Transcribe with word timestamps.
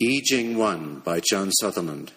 I 0.00 0.20
Ching 0.24 0.56
1 0.56 1.00
by 1.00 1.20
John 1.28 1.50
Sutherland. 1.50 2.12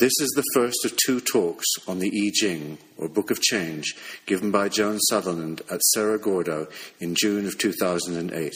This 0.00 0.10
is 0.20 0.28
the 0.34 0.42
first 0.54 0.84
of 0.84 0.96
two 0.96 1.20
talks 1.20 1.68
on 1.86 2.00
the 2.00 2.08
I 2.08 2.32
Ching, 2.34 2.78
or 2.98 3.08
Book 3.08 3.30
of 3.30 3.40
Change, 3.40 3.94
given 4.26 4.50
by 4.50 4.68
John 4.68 4.98
Sutherland 4.98 5.62
at 5.70 5.84
Cerro 5.92 6.18
Gordo 6.18 6.66
in 6.98 7.14
June 7.14 7.46
of 7.46 7.58
2008. 7.58 8.52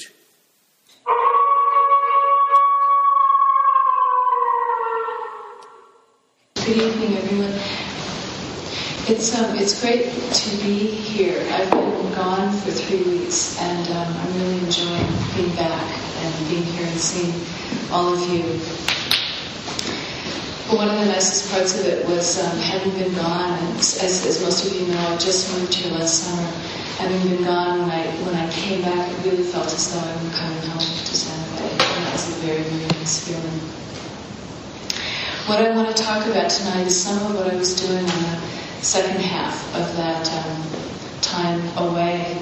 Good 6.56 6.76
evening, 6.76 7.16
everyone. 7.16 7.54
It's 9.06 9.32
um, 9.38 9.56
it's 9.56 9.80
great 9.80 10.10
to 10.10 10.56
be 10.56 10.86
here. 10.86 11.40
I've 11.52 11.70
been 11.70 11.93
gone 12.14 12.52
for 12.60 12.70
three 12.70 13.02
weeks, 13.02 13.58
and 13.60 13.88
um, 13.90 14.16
I'm 14.16 14.34
really 14.38 14.58
enjoying 14.58 15.06
being 15.36 15.54
back 15.56 15.82
and 16.22 16.48
being 16.48 16.64
here 16.64 16.86
and 16.86 17.00
seeing 17.00 17.34
all 17.90 18.14
of 18.14 18.20
you. 18.30 18.42
But 20.68 20.76
one 20.76 20.88
of 20.88 20.98
the 20.98 21.06
nicest 21.06 21.52
parts 21.52 21.78
of 21.78 21.86
it 21.86 22.06
was 22.08 22.42
um, 22.42 22.56
having 22.58 22.92
been 22.98 23.14
gone. 23.14 23.58
As, 23.78 24.00
as 24.02 24.42
most 24.42 24.66
of 24.66 24.72
you 24.72 24.86
know, 24.88 24.98
I 24.98 25.16
just 25.18 25.52
moved 25.58 25.74
here 25.74 25.92
last 25.92 26.24
summer. 26.24 26.48
Having 26.98 27.28
been 27.28 27.44
gone, 27.44 27.80
when 27.80 27.90
I 27.90 28.06
when 28.24 28.34
I 28.34 28.50
came 28.50 28.82
back, 28.82 29.10
it 29.10 29.24
really 29.26 29.42
felt 29.42 29.66
as 29.66 29.92
though 29.92 30.00
I 30.00 30.14
were 30.22 30.30
coming 30.30 30.62
home 30.70 30.78
to 30.78 31.14
Santa 31.14 31.44
Fe. 31.58 31.70
And 31.70 32.06
that 32.06 32.12
was 32.12 32.28
a 32.28 32.40
very 32.46 32.62
very 32.62 32.86
nice 32.98 33.26
feeling. 33.26 33.60
What 35.46 35.60
I 35.60 35.74
want 35.76 35.94
to 35.94 36.02
talk 36.02 36.24
about 36.26 36.48
tonight 36.50 36.86
is 36.86 36.96
some 36.96 37.18
of 37.26 37.36
what 37.36 37.52
I 37.52 37.56
was 37.56 37.74
doing 37.78 37.98
on 37.98 38.22
the 38.22 38.40
second 38.80 39.20
half 39.20 39.58
of 39.74 39.96
that 39.96 40.24
um, 40.32 40.93
away. 41.76 42.38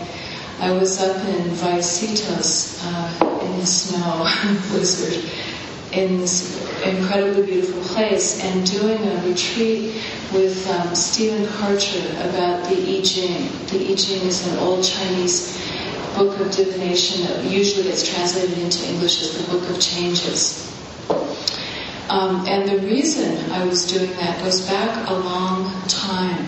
I 0.60 0.72
was 0.72 1.00
up 1.00 1.16
in 1.28 1.50
Vallecitos 1.50 2.80
uh, 2.84 3.40
in 3.44 3.58
the 3.58 3.66
snow 3.66 4.26
blizzard 4.70 5.24
in 5.92 6.18
this 6.18 6.56
incredibly 6.84 7.44
beautiful 7.44 7.82
place 7.82 8.42
and 8.42 8.64
doing 8.70 9.06
a 9.06 9.26
retreat 9.26 9.94
with 10.32 10.68
um, 10.70 10.94
Stephen 10.94 11.44
Karcher 11.46 12.10
about 12.30 12.64
the 12.68 12.76
I 12.76 13.02
Ching. 13.02 13.48
The 13.66 13.92
I 13.92 13.94
Ching 13.94 14.26
is 14.26 14.46
an 14.46 14.58
old 14.58 14.84
Chinese 14.84 15.58
book 16.16 16.38
of 16.40 16.50
divination 16.50 17.26
that 17.26 17.44
usually 17.44 17.84
gets 17.84 18.08
translated 18.08 18.58
into 18.58 18.86
English 18.88 19.22
as 19.22 19.36
the 19.36 19.52
Book 19.52 19.68
of 19.68 19.80
Changes. 19.80 20.68
Um, 22.12 22.44
and 22.46 22.68
the 22.68 22.76
reason 22.86 23.50
I 23.52 23.64
was 23.64 23.90
doing 23.90 24.10
that 24.16 24.38
goes 24.44 24.60
back 24.68 25.08
a 25.08 25.14
long 25.14 25.72
time. 25.88 26.44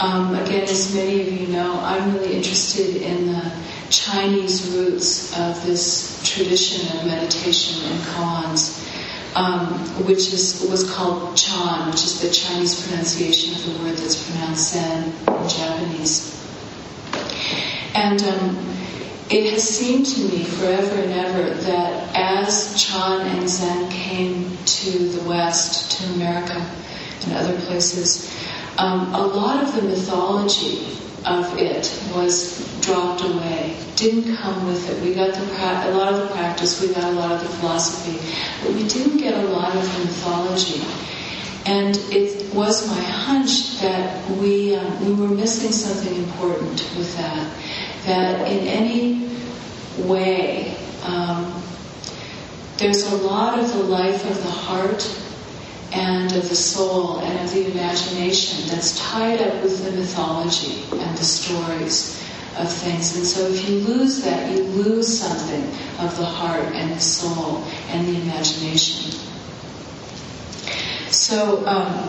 Um, 0.00 0.34
again, 0.34 0.62
as 0.62 0.94
many 0.94 1.20
of 1.20 1.30
you 1.30 1.48
know, 1.48 1.78
I'm 1.82 2.14
really 2.14 2.32
interested 2.34 2.96
in 2.96 3.26
the 3.26 3.52
Chinese 3.90 4.74
roots 4.74 5.38
of 5.38 5.62
this 5.66 6.18
tradition 6.24 6.96
of 6.96 7.04
meditation 7.04 7.84
and 7.92 8.00
koans, 8.04 8.80
um, 9.36 9.66
which 10.06 10.32
is 10.32 10.66
was 10.70 10.90
called 10.90 11.36
Chan, 11.36 11.90
which 11.90 12.04
is 12.04 12.22
the 12.22 12.30
Chinese 12.30 12.88
pronunciation 12.88 13.54
of 13.54 13.66
the 13.66 13.84
word 13.84 13.98
that's 13.98 14.30
pronounced 14.30 14.72
Zen 14.72 15.12
in 15.12 15.48
Japanese. 15.50 16.42
And 17.94 18.22
um, 18.22 18.56
it 19.30 19.50
has 19.52 19.62
seemed 19.62 20.06
to 20.06 20.20
me 20.28 20.44
forever 20.44 20.94
and 21.00 21.12
ever 21.12 21.50
that 21.54 22.16
as 22.16 22.82
Chan 22.82 23.20
and 23.36 23.48
Zen 23.48 23.90
came 23.90 24.56
to 24.64 25.08
the 25.08 25.28
West, 25.28 25.92
to 25.98 26.12
America 26.14 26.64
and 27.24 27.34
other 27.34 27.58
places, 27.62 28.32
um, 28.78 29.14
a 29.14 29.26
lot 29.26 29.62
of 29.62 29.74
the 29.74 29.82
mythology 29.82 30.86
of 31.24 31.56
it 31.58 31.86
was 32.14 32.60
dropped 32.80 33.22
away, 33.22 33.76
didn't 33.96 34.36
come 34.36 34.66
with 34.66 34.88
it. 34.90 35.00
We 35.02 35.14
got 35.14 35.32
pra- 35.34 35.90
a 35.90 35.92
lot 35.96 36.12
of 36.12 36.20
the 36.20 36.34
practice, 36.34 36.80
we 36.80 36.92
got 36.92 37.04
a 37.04 37.12
lot 37.12 37.32
of 37.32 37.42
the 37.42 37.48
philosophy, 37.58 38.18
but 38.62 38.74
we 38.74 38.86
didn't 38.88 39.18
get 39.18 39.34
a 39.34 39.46
lot 39.48 39.74
of 39.76 39.82
the 39.82 40.04
mythology. 40.04 40.82
And 41.64 41.96
it 42.10 42.52
was 42.52 42.88
my 42.88 43.00
hunch 43.00 43.78
that 43.80 44.28
we 44.30 44.74
um, 44.74 45.06
we 45.06 45.14
were 45.14 45.32
missing 45.32 45.70
something 45.70 46.16
important 46.16 46.72
with 46.98 47.16
that. 47.18 47.46
That 48.06 48.48
in 48.48 48.66
any 48.66 49.30
way, 49.98 50.76
um, 51.04 51.62
there's 52.78 53.12
a 53.12 53.16
lot 53.16 53.58
of 53.58 53.72
the 53.72 53.82
life 53.84 54.24
of 54.28 54.36
the 54.42 54.50
heart 54.50 55.06
and 55.92 56.32
of 56.32 56.48
the 56.48 56.54
soul 56.56 57.18
and 57.18 57.38
of 57.44 57.52
the 57.54 57.70
imagination 57.70 58.66
that's 58.68 58.98
tied 58.98 59.40
up 59.42 59.62
with 59.62 59.84
the 59.84 59.92
mythology 59.92 60.82
and 60.92 61.16
the 61.16 61.24
stories 61.24 62.18
of 62.58 62.72
things. 62.72 63.16
And 63.16 63.26
so 63.26 63.46
if 63.46 63.68
you 63.68 63.80
lose 63.80 64.22
that, 64.22 64.50
you 64.50 64.62
lose 64.64 65.20
something 65.20 65.62
of 66.04 66.16
the 66.16 66.24
heart 66.24 66.74
and 66.74 66.90
the 66.92 67.00
soul 67.00 67.62
and 67.88 68.06
the 68.06 68.20
imagination. 68.22 69.18
So 71.10 71.66
um, 71.66 72.08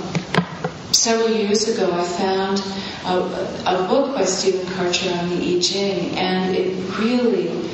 several 0.94 1.30
years 1.30 1.68
ago, 1.68 1.92
I 1.92 2.04
found 2.04 2.60
a, 3.06 3.76
a, 3.76 3.88
book 3.88 4.16
by 4.16 4.26
Stephen 4.26 4.66
Karcher 4.68 5.12
on 5.18 5.30
the 5.30 5.58
I 5.58 5.60
Ching, 5.60 6.18
and 6.18 6.56
it 6.56 6.76
really 7.00 7.70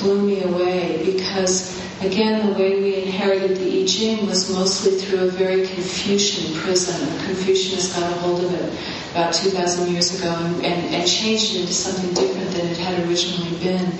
blew 0.00 0.22
me 0.22 0.42
away 0.42 1.02
because, 1.04 1.78
again, 2.00 2.46
the 2.46 2.52
way 2.54 2.80
we 2.80 3.02
inherited 3.04 3.58
the 3.58 3.82
I 3.82 3.86
Ching 3.86 4.26
was 4.26 4.50
mostly 4.50 4.92
through 4.92 5.28
a 5.28 5.30
very 5.30 5.66
Confucian 5.66 6.54
prism. 6.60 7.06
Confucianists 7.18 7.98
got 7.98 8.10
a 8.10 8.14
hold 8.16 8.44
of 8.44 8.54
it 8.54 8.72
about 9.12 9.34
2,000 9.34 9.92
years 9.92 10.18
ago 10.18 10.34
and, 10.34 10.64
and, 10.64 10.94
and 10.94 11.08
changed 11.08 11.54
it 11.54 11.60
into 11.60 11.72
something 11.74 12.14
different 12.14 12.50
than 12.52 12.66
it 12.68 12.78
had 12.78 13.06
originally 13.06 13.56
been. 13.58 13.92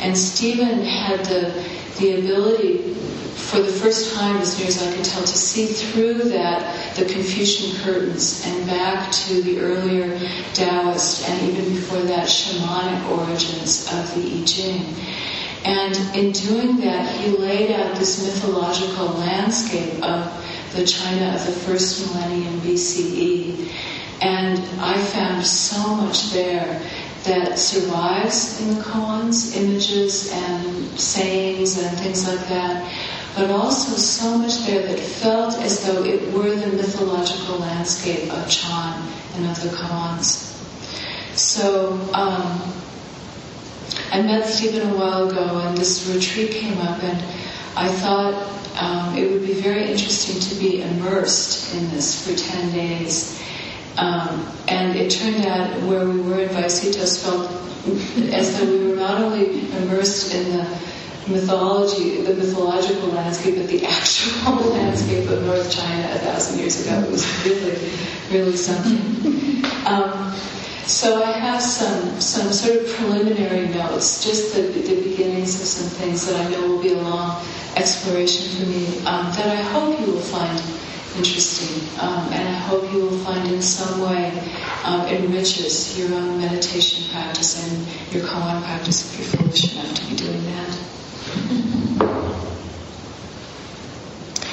And 0.00 0.16
Stephen 0.16 0.84
had 0.84 1.24
the, 1.24 1.50
the 1.98 2.18
ability 2.18 2.94
for 3.50 3.60
the 3.60 3.72
first 3.72 4.14
time, 4.14 4.36
as 4.36 4.58
near 4.58 4.68
as 4.68 4.80
I 4.80 4.92
can 4.94 5.02
tell, 5.02 5.22
to 5.22 5.26
see 5.26 5.66
through 5.66 6.30
that, 6.30 6.94
the 6.94 7.04
Confucian 7.04 7.80
curtains 7.82 8.44
and 8.46 8.66
back 8.66 9.10
to 9.10 9.42
the 9.42 9.58
earlier 9.58 10.16
Taoist 10.54 11.28
and 11.28 11.50
even 11.50 11.74
before 11.74 12.00
that 12.02 12.28
shamanic 12.28 13.18
origins 13.18 13.92
of 13.92 14.14
the 14.14 14.40
I 14.40 14.44
Ching. 14.44 14.94
And 15.64 15.96
in 16.16 16.32
doing 16.32 16.76
that, 16.78 17.12
he 17.16 17.30
laid 17.30 17.72
out 17.72 17.96
this 17.96 18.24
mythological 18.24 19.08
landscape 19.18 20.02
of 20.02 20.30
the 20.74 20.86
China 20.86 21.34
of 21.34 21.44
the 21.44 21.52
first 21.52 22.06
millennium 22.06 22.60
BCE. 22.60 23.68
And 24.22 24.58
I 24.80 24.96
found 24.96 25.44
so 25.44 25.96
much 25.96 26.30
there 26.30 26.80
that 27.24 27.58
survives 27.58 28.60
in 28.60 28.74
the 28.76 28.82
koans, 28.82 29.56
images 29.56 30.32
and 30.32 30.98
sayings 30.98 31.78
and 31.78 31.98
things 31.98 32.26
like 32.26 32.48
that, 32.48 32.92
but 33.36 33.50
also 33.50 33.96
so 33.96 34.38
much 34.38 34.66
there 34.66 34.86
that 34.86 34.98
felt 34.98 35.54
as 35.58 35.84
though 35.84 36.02
it 36.04 36.32
were 36.32 36.54
the 36.54 36.68
mythological 36.68 37.58
landscape 37.58 38.32
of 38.32 38.48
Chan 38.48 39.08
and 39.34 39.46
of 39.46 39.62
the 39.62 39.68
koans. 39.68 40.46
So, 41.36 41.92
um, 42.14 42.60
I 44.12 44.22
met 44.22 44.46
Stephen 44.46 44.90
a 44.90 44.96
while 44.96 45.28
ago 45.30 45.58
and 45.58 45.76
this 45.76 46.06
retreat 46.08 46.50
came 46.50 46.78
up 46.78 47.02
and 47.02 47.22
I 47.76 47.88
thought 47.88 48.34
um, 48.80 49.16
it 49.16 49.30
would 49.30 49.46
be 49.46 49.54
very 49.54 49.90
interesting 49.90 50.40
to 50.40 50.54
be 50.56 50.82
immersed 50.82 51.74
in 51.74 51.88
this 51.90 52.26
for 52.26 52.36
10 52.36 52.72
days. 52.72 53.40
Um, 54.00 54.48
and 54.66 54.96
it 54.96 55.10
turned 55.10 55.44
out 55.44 55.78
where 55.82 56.08
we 56.08 56.22
were 56.22 56.40
in 56.40 56.48
Vallecitos 56.48 57.22
felt 57.22 57.50
as 58.32 58.58
though 58.58 58.64
we 58.64 58.88
were 58.88 58.96
not 58.96 59.20
only 59.20 59.70
immersed 59.76 60.34
in 60.34 60.56
the 60.56 60.64
mythology, 61.28 62.22
the 62.22 62.34
mythological 62.34 63.08
landscape, 63.10 63.56
but 63.56 63.68
the 63.68 63.84
actual 63.84 64.54
landscape 64.72 65.28
of 65.28 65.44
North 65.44 65.70
China 65.70 66.14
a 66.14 66.18
thousand 66.18 66.58
years 66.60 66.80
ago. 66.80 66.98
It 67.02 67.10
was 67.10 67.44
really, 67.44 67.92
really 68.32 68.56
something. 68.56 69.64
Um, 69.86 70.34
so 70.86 71.22
I 71.22 71.32
have 71.32 71.60
some 71.62 72.20
some 72.22 72.52
sort 72.52 72.82
of 72.82 72.88
preliminary 72.96 73.68
notes, 73.68 74.24
just 74.24 74.54
the, 74.54 74.62
the 74.62 75.02
beginnings 75.02 75.60
of 75.60 75.66
some 75.66 75.88
things 76.00 76.26
that 76.26 76.40
I 76.40 76.48
know 76.50 76.68
will 76.68 76.82
be 76.82 76.94
a 76.94 77.02
long 77.02 77.44
exploration 77.76 78.48
for 78.64 78.70
me 78.70 78.86
um, 79.06 79.30
that 79.36 79.46
I 79.46 79.60
hope 79.60 80.00
you 80.00 80.06
will 80.06 80.20
find 80.20 80.58
interesting, 81.16 81.88
um, 82.00 82.32
and 82.32 82.48
I 82.48 82.58
hope 82.68 82.92
you 82.92 83.00
will 83.02 83.18
find 83.18 83.50
in 83.52 83.62
some 83.62 84.00
way 84.00 84.32
um, 84.84 85.06
enriches 85.06 85.98
your 85.98 86.14
own 86.14 86.38
meditation 86.38 87.10
practice 87.10 87.56
and 87.62 87.86
your 88.14 88.24
koan 88.24 88.62
practice 88.62 89.04
if 89.12 89.18
you're 89.18 89.42
foolish 89.42 89.72
enough 89.74 89.94
to 89.94 90.06
be 90.08 90.16
doing 90.16 90.44
that. 90.46 90.78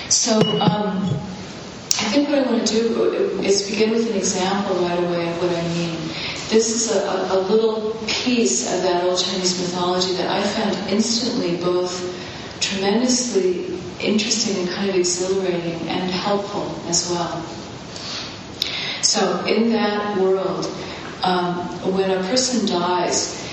So. 0.10 0.40
Um, 0.62 1.20
I 2.00 2.10
think 2.12 2.30
what 2.30 2.38
I 2.38 2.42
want 2.44 2.68
to 2.68 2.74
do 2.74 3.42
is 3.42 3.68
begin 3.72 3.90
with 3.90 4.12
an 4.12 4.18
example 4.18 4.76
right 4.78 5.00
away 5.00 5.30
of 5.32 5.42
what 5.42 5.50
I 5.52 5.68
mean. 5.70 5.98
This 6.50 6.70
is 6.70 6.96
a, 6.96 7.34
a, 7.34 7.40
little 7.50 7.98
piece 8.08 8.72
of 8.72 8.84
that 8.84 9.04
old 9.04 9.18
Chinese 9.20 9.60
mythology 9.60 10.14
that 10.14 10.30
I 10.30 10.44
found 10.44 10.92
instantly 10.92 11.58
both 11.58 11.98
tremendously 12.60 13.78
interesting 14.00 14.58
and 14.64 14.70
kind 14.70 14.90
of 14.90 14.96
exhilarating 14.96 15.80
and 15.88 16.10
helpful 16.12 16.80
as 16.88 17.10
well. 17.10 17.42
So, 19.02 19.46
in 19.46 19.72
that 19.72 20.18
world, 20.18 20.66
um, 21.24 21.56
when 21.96 22.12
a 22.12 22.22
person 22.24 22.66
dies, 22.68 23.44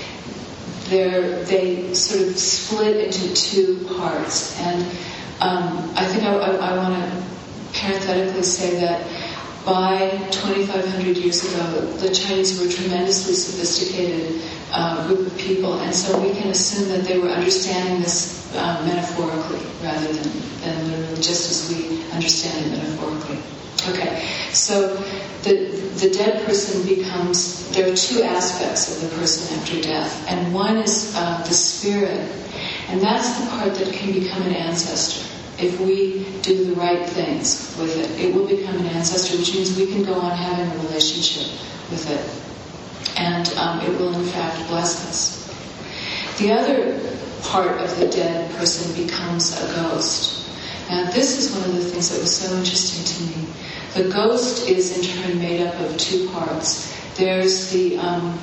they 0.89 1.93
sort 1.93 2.27
of 2.27 2.37
split 2.37 3.05
into 3.05 3.33
two 3.33 3.85
parts, 3.97 4.59
and 4.61 4.81
um, 5.41 5.91
I 5.95 6.05
think 6.05 6.23
I, 6.23 6.35
I, 6.35 6.55
I 6.55 6.77
want 6.77 6.95
to 7.03 7.79
parenthetically 7.79 8.43
say 8.43 8.79
that 8.81 9.05
by 9.65 10.09
2,500 10.29 11.17
years 11.17 11.43
ago, 11.43 11.81
the 11.97 12.13
Chinese 12.13 12.59
were 12.59 12.67
a 12.67 12.71
tremendously 12.71 13.33
sophisticated 13.33 14.41
uh, 14.71 15.07
group 15.07 15.25
of 15.25 15.37
people, 15.39 15.79
and 15.79 15.93
so 15.93 16.19
we 16.21 16.31
can 16.33 16.49
assume 16.49 16.87
that 16.89 17.03
they 17.03 17.17
were 17.17 17.29
understanding 17.29 17.99
this 18.01 18.53
uh, 18.55 18.83
metaphorically 18.85 19.65
rather 19.83 20.13
than, 20.13 20.31
than 20.61 20.91
literally, 20.91 21.15
just 21.21 21.49
as 21.49 21.73
we 21.73 22.03
understand 22.11 22.65
it 22.65 22.77
metaphorically. 22.77 23.39
Okay, 23.89 24.27
so 24.51 24.95
the 25.43 25.67
the 25.97 26.09
dead 26.09 26.45
person 26.45 26.85
becomes. 26.87 27.69
There 27.71 27.91
are 27.91 27.95
two 27.95 28.23
aspects 28.23 28.89
of 28.95 29.09
the 29.09 29.15
person 29.17 29.59
after 29.59 29.81
death, 29.81 30.25
and 30.29 30.53
one 30.53 30.77
is 30.77 31.13
uh, 31.15 31.43
the 31.45 31.53
spirit, 31.53 32.19
and 32.89 33.01
that's 33.01 33.39
the 33.39 33.49
part 33.49 33.75
that 33.75 33.93
can 33.93 34.13
become 34.13 34.41
an 34.43 34.55
ancestor 34.55 35.35
if 35.59 35.79
we 35.79 36.25
do 36.41 36.65
the 36.65 36.75
right 36.75 37.07
things 37.07 37.75
with 37.79 37.97
it. 37.97 38.19
It 38.19 38.33
will 38.33 38.47
become 38.47 38.75
an 38.77 38.87
ancestor, 38.87 39.37
which 39.37 39.53
means 39.53 39.77
we 39.77 39.87
can 39.87 40.03
go 40.03 40.13
on 40.15 40.35
having 40.37 40.69
a 40.71 40.83
relationship 40.83 41.47
with 41.89 42.09
it, 42.09 43.17
and 43.17 43.47
um, 43.57 43.79
it 43.81 43.97
will 43.99 44.13
in 44.13 44.25
fact 44.25 44.67
bless 44.67 45.07
us. 45.07 45.45
The 46.39 46.51
other 46.51 46.99
part 47.43 47.79
of 47.79 47.97
the 47.99 48.07
dead 48.09 48.53
person 48.55 48.93
becomes 49.05 49.55
a 49.61 49.65
ghost. 49.75 50.49
Now, 50.89 51.09
this 51.11 51.37
is 51.37 51.55
one 51.55 51.69
of 51.69 51.75
the 51.75 51.83
things 51.83 52.09
that 52.09 52.21
was 52.21 52.35
so 52.35 52.55
interesting 52.57 53.03
to 53.05 53.37
me. 53.39 53.47
The 53.95 54.09
ghost 54.13 54.67
is 54.67 54.97
in 54.97 55.23
turn 55.23 55.39
made 55.39 55.65
up 55.65 55.73
of 55.79 55.97
two 55.97 56.29
parts. 56.29 56.93
There's 57.15 57.71
the 57.71 57.97
um, 57.97 58.37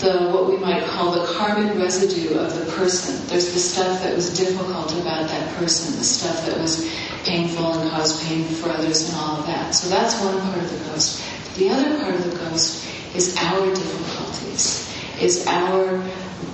the 0.00 0.30
what 0.32 0.48
we 0.48 0.56
might 0.56 0.82
call 0.84 1.12
the 1.12 1.26
carbon 1.34 1.78
residue 1.78 2.38
of 2.38 2.58
the 2.58 2.72
person. 2.72 3.26
There's 3.28 3.52
the 3.52 3.60
stuff 3.60 4.02
that 4.02 4.14
was 4.14 4.36
difficult 4.36 4.92
about 4.92 5.28
that 5.28 5.54
person, 5.56 5.96
the 5.98 6.04
stuff 6.04 6.46
that 6.46 6.58
was 6.58 6.90
painful 7.24 7.74
and 7.74 7.90
caused 7.90 8.22
pain 8.26 8.44
for 8.44 8.70
others 8.70 9.08
and 9.08 9.18
all 9.18 9.40
of 9.40 9.46
that. 9.46 9.74
So 9.74 9.88
that's 9.88 10.20
one 10.22 10.40
part 10.40 10.58
of 10.58 10.70
the 10.70 10.90
ghost. 10.90 11.22
The 11.56 11.68
other 11.70 11.98
part 12.00 12.14
of 12.14 12.30
the 12.30 12.36
ghost 12.38 12.86
is 13.14 13.36
our 13.38 13.66
difficulties, 13.66 14.94
is 15.20 15.46
our 15.46 16.02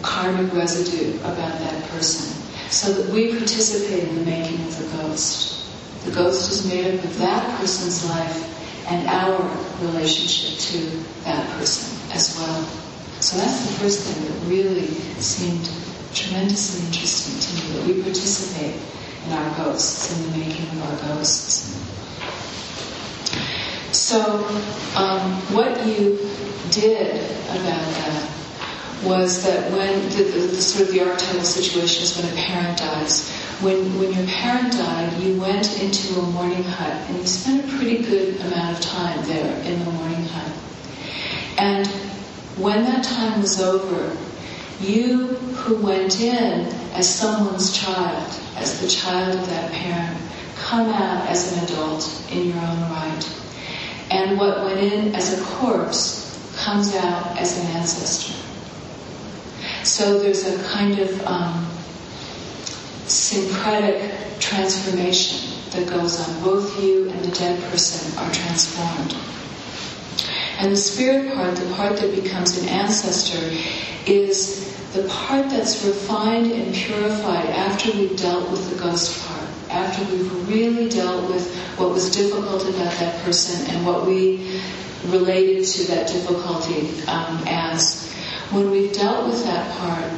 karmic 0.03 0.53
residue 0.53 1.17
about 1.21 1.59
that 1.59 1.89
person. 1.91 2.43
So 2.71 2.93
that 2.93 3.13
we 3.13 3.31
participate 3.31 4.09
in 4.09 4.17
the 4.17 4.25
making 4.25 4.61
of 4.67 4.79
the 4.79 4.97
ghost. 4.97 5.71
The 6.05 6.11
ghost 6.13 6.51
is 6.51 6.67
made 6.67 6.99
up 6.99 7.05
of 7.05 7.19
that 7.19 7.61
person's 7.61 8.09
life 8.09 8.89
and 8.89 9.07
our 9.09 9.39
relationship 9.83 10.59
to 10.59 10.79
that 11.25 11.49
person 11.59 12.11
as 12.13 12.37
well. 12.39 12.69
So 13.21 13.39
that's 13.39 13.67
the 13.67 13.73
first 13.81 14.01
thing 14.07 14.25
that 14.25 14.47
really 14.49 14.89
seemed 15.21 15.71
tremendously 16.15 16.87
interesting 16.87 17.41
to 17.41 17.55
me, 17.55 17.79
that 17.79 17.87
we 17.97 18.03
participate 18.03 18.81
in 19.27 19.33
our 19.33 19.57
ghosts, 19.57 20.17
in 20.17 20.31
the 20.31 20.39
making 20.39 20.65
of 20.79 20.83
our 20.83 21.15
ghosts. 21.15 21.75
So, 23.97 24.21
um, 24.97 25.33
what 25.55 25.87
you 25.87 26.19
did 26.71 27.17
about 27.51 27.63
that 27.63 28.31
was 29.03 29.45
that 29.45 29.71
when 29.73 30.03
the, 30.11 30.25
the, 30.25 30.39
the, 30.47 30.63
sort 30.63 30.89
of 30.89 30.95
the 30.95 31.03
archetypal 31.03 31.45
situation 31.45 32.03
is 32.03 32.17
when 32.17 32.33
a 32.33 32.37
parent 32.47 32.79
dies. 32.79 33.31
When 33.61 33.99
when 33.99 34.13
your 34.13 34.27
parent 34.27 34.73
died, 34.73 35.13
you 35.23 35.41
went 35.41 35.81
into 35.83 36.19
a 36.21 36.23
mourning 36.23 36.63
hut 36.63 36.93
and 37.09 37.19
you 37.19 37.27
spent 37.27 37.65
a 37.65 37.77
pretty 37.77 38.03
good 38.03 38.41
amount 38.41 38.77
of 38.79 38.85
time 38.85 39.25
there 39.27 39.57
in 39.65 39.79
the 39.85 39.91
mourning 39.91 40.25
hut. 40.25 40.53
And 41.59 41.87
when 42.57 42.85
that 42.85 43.05
time 43.05 43.41
was 43.41 43.61
over, 43.61 44.17
you 44.81 45.27
who 45.27 45.77
went 45.77 46.21
in 46.21 46.67
as 46.93 47.09
someone's 47.09 47.77
child, 47.77 48.33
as 48.57 48.81
the 48.81 48.89
child 48.89 49.39
of 49.39 49.47
that 49.49 49.73
parent, 49.73 50.19
come 50.57 50.89
out 50.89 51.29
as 51.29 51.53
an 51.53 51.65
adult 51.65 52.25
in 52.31 52.49
your 52.49 52.59
own 52.59 52.81
right. 52.91 53.41
And 54.11 54.39
what 54.39 54.65
went 54.65 54.81
in 54.81 55.15
as 55.15 55.39
a 55.39 55.45
corpse 55.45 56.55
comes 56.57 56.95
out 56.95 57.37
as 57.39 57.59
an 57.59 57.67
ancestor. 57.77 58.35
So 59.85 60.19
there's 60.19 60.47
a 60.47 60.63
kind 60.69 60.99
of 60.99 61.27
um, 61.27 61.67
syncretic 63.07 64.39
transformation 64.41 65.61
that 65.73 65.89
goes 65.89 66.21
on. 66.21 66.43
Both 66.43 66.83
you 66.83 67.09
and 67.11 67.25
the 67.25 67.37
dead 67.37 67.63
person 67.71 68.19
are 68.19 68.33
transformed. 68.33 69.15
And 70.59 70.73
the 70.73 70.77
spirit 70.77 71.35
part, 71.35 71.57
the 71.57 71.75
part 71.75 71.97
that 71.99 72.15
becomes 72.15 72.59
an 72.59 72.69
ancestor, 72.69 73.55
is 74.11 74.75
the 74.93 75.07
part 75.09 75.51
that's 75.51 75.85
refined 75.85 76.51
and 76.51 76.75
purified 76.75 77.51
after 77.51 77.93
we've 77.93 78.17
dealt 78.17 78.51
with 78.51 78.71
the 78.71 78.81
ghost 78.81 79.27
part, 79.27 79.49
after 79.71 80.03
we've 80.11 80.49
really 80.49 80.89
dealt 80.89 81.29
with 81.31 81.55
what 81.77 81.91
was 81.91 82.11
difficult 82.11 82.63
about 82.63 82.93
that 82.99 83.23
person 83.25 83.69
and 83.71 83.85
what 83.85 84.07
we 84.07 84.61
related 85.07 85.65
to 85.65 85.87
that 85.89 86.09
difficulty 86.09 86.89
um, 87.07 87.43
as. 87.47 88.13
When 88.51 88.71
we've 88.71 88.93
dealt 88.93 89.27
with 89.27 89.45
that 89.45 89.71
part, 89.79 90.13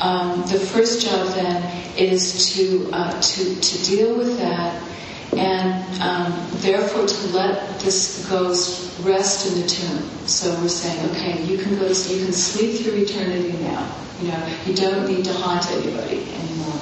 um, 0.00 0.42
the 0.42 0.58
first 0.58 1.02
job 1.06 1.34
then 1.34 1.62
is 1.96 2.54
to 2.54 2.90
uh, 2.92 3.20
to 3.20 3.54
to 3.60 3.84
deal 3.84 4.16
with 4.16 4.38
that, 4.38 4.82
and 5.32 6.02
um, 6.02 6.48
therefore 6.56 7.06
to 7.06 7.26
let 7.28 7.78
this 7.80 8.26
ghost 8.28 8.98
rest 9.00 9.46
in 9.46 9.62
the 9.62 9.66
tomb. 9.66 10.26
So 10.26 10.50
we're 10.60 10.68
saying, 10.68 11.10
okay, 11.10 11.42
you 11.44 11.58
can 11.58 11.76
go, 11.76 11.86
you 11.86 12.24
can 12.24 12.32
sleep 12.32 12.80
through 12.80 12.94
eternity 13.02 13.52
now. 13.62 13.94
You 14.20 14.28
know, 14.28 14.46
you 14.66 14.74
don't 14.74 15.08
need 15.08 15.24
to 15.24 15.32
haunt 15.32 15.70
anybody 15.70 16.22
anymore. 16.34 16.80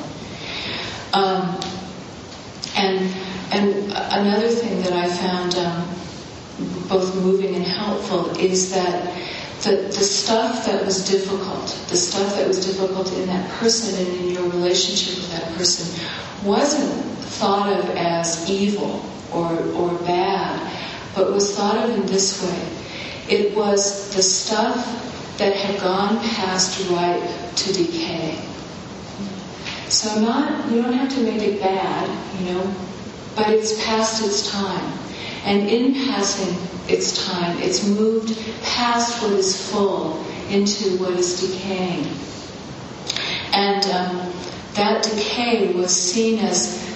Um, 1.12 1.60
and 2.76 3.14
and 3.50 3.74
another 3.92 4.48
thing 4.48 4.82
that 4.82 4.92
I 4.92 5.08
found 5.08 5.54
um, 5.56 5.88
both 6.88 7.14
moving 7.16 7.54
and 7.54 7.64
helpful 7.64 8.36
is 8.38 8.70
that 8.72 9.06
the, 9.62 9.76
the 9.88 10.04
stuff 10.04 10.66
that 10.66 10.84
was 10.84 11.08
difficult, 11.08 11.66
the 11.88 11.96
stuff 11.96 12.36
that 12.36 12.46
was 12.46 12.64
difficult 12.64 13.12
in 13.14 13.26
that 13.26 13.48
person 13.58 14.06
and 14.06 14.16
in 14.20 14.30
your 14.34 14.48
relationship 14.50 15.16
with 15.16 15.32
that 15.32 15.52
person 15.56 16.08
wasn't 16.44 17.04
thought 17.38 17.72
of 17.72 17.90
as 17.90 18.48
evil 18.48 19.04
or, 19.32 19.52
or 19.74 19.94
bad, 20.04 20.60
but 21.14 21.32
was 21.32 21.56
thought 21.56 21.76
of 21.76 21.96
in 21.96 22.06
this 22.06 22.42
way. 22.42 23.36
It 23.36 23.56
was 23.56 24.14
the 24.14 24.22
stuff 24.22 24.76
that 25.38 25.54
had 25.54 25.80
gone 25.80 26.18
past 26.20 26.88
ripe 26.90 27.54
to 27.56 27.72
decay. 27.72 28.38
So 29.88 30.20
not, 30.20 30.70
you 30.70 30.82
don't 30.82 30.92
have 30.92 31.12
to 31.14 31.20
make 31.22 31.42
it 31.42 31.60
bad, 31.60 32.08
you 32.38 32.52
know, 32.52 32.74
but 33.34 33.50
it's 33.50 33.84
past 33.84 34.24
its 34.24 34.50
time. 34.50 35.07
And 35.44 35.68
in 35.68 35.94
passing 36.06 36.56
its 36.88 37.26
time, 37.26 37.58
it's 37.60 37.86
moved 37.86 38.38
past 38.62 39.22
what 39.22 39.32
is 39.32 39.70
full 39.70 40.24
into 40.48 40.96
what 40.98 41.12
is 41.12 41.40
decaying. 41.40 42.06
And 43.52 43.84
um, 43.86 44.32
that 44.74 45.02
decay 45.02 45.72
was 45.72 45.90
seen 45.94 46.38
as 46.40 46.86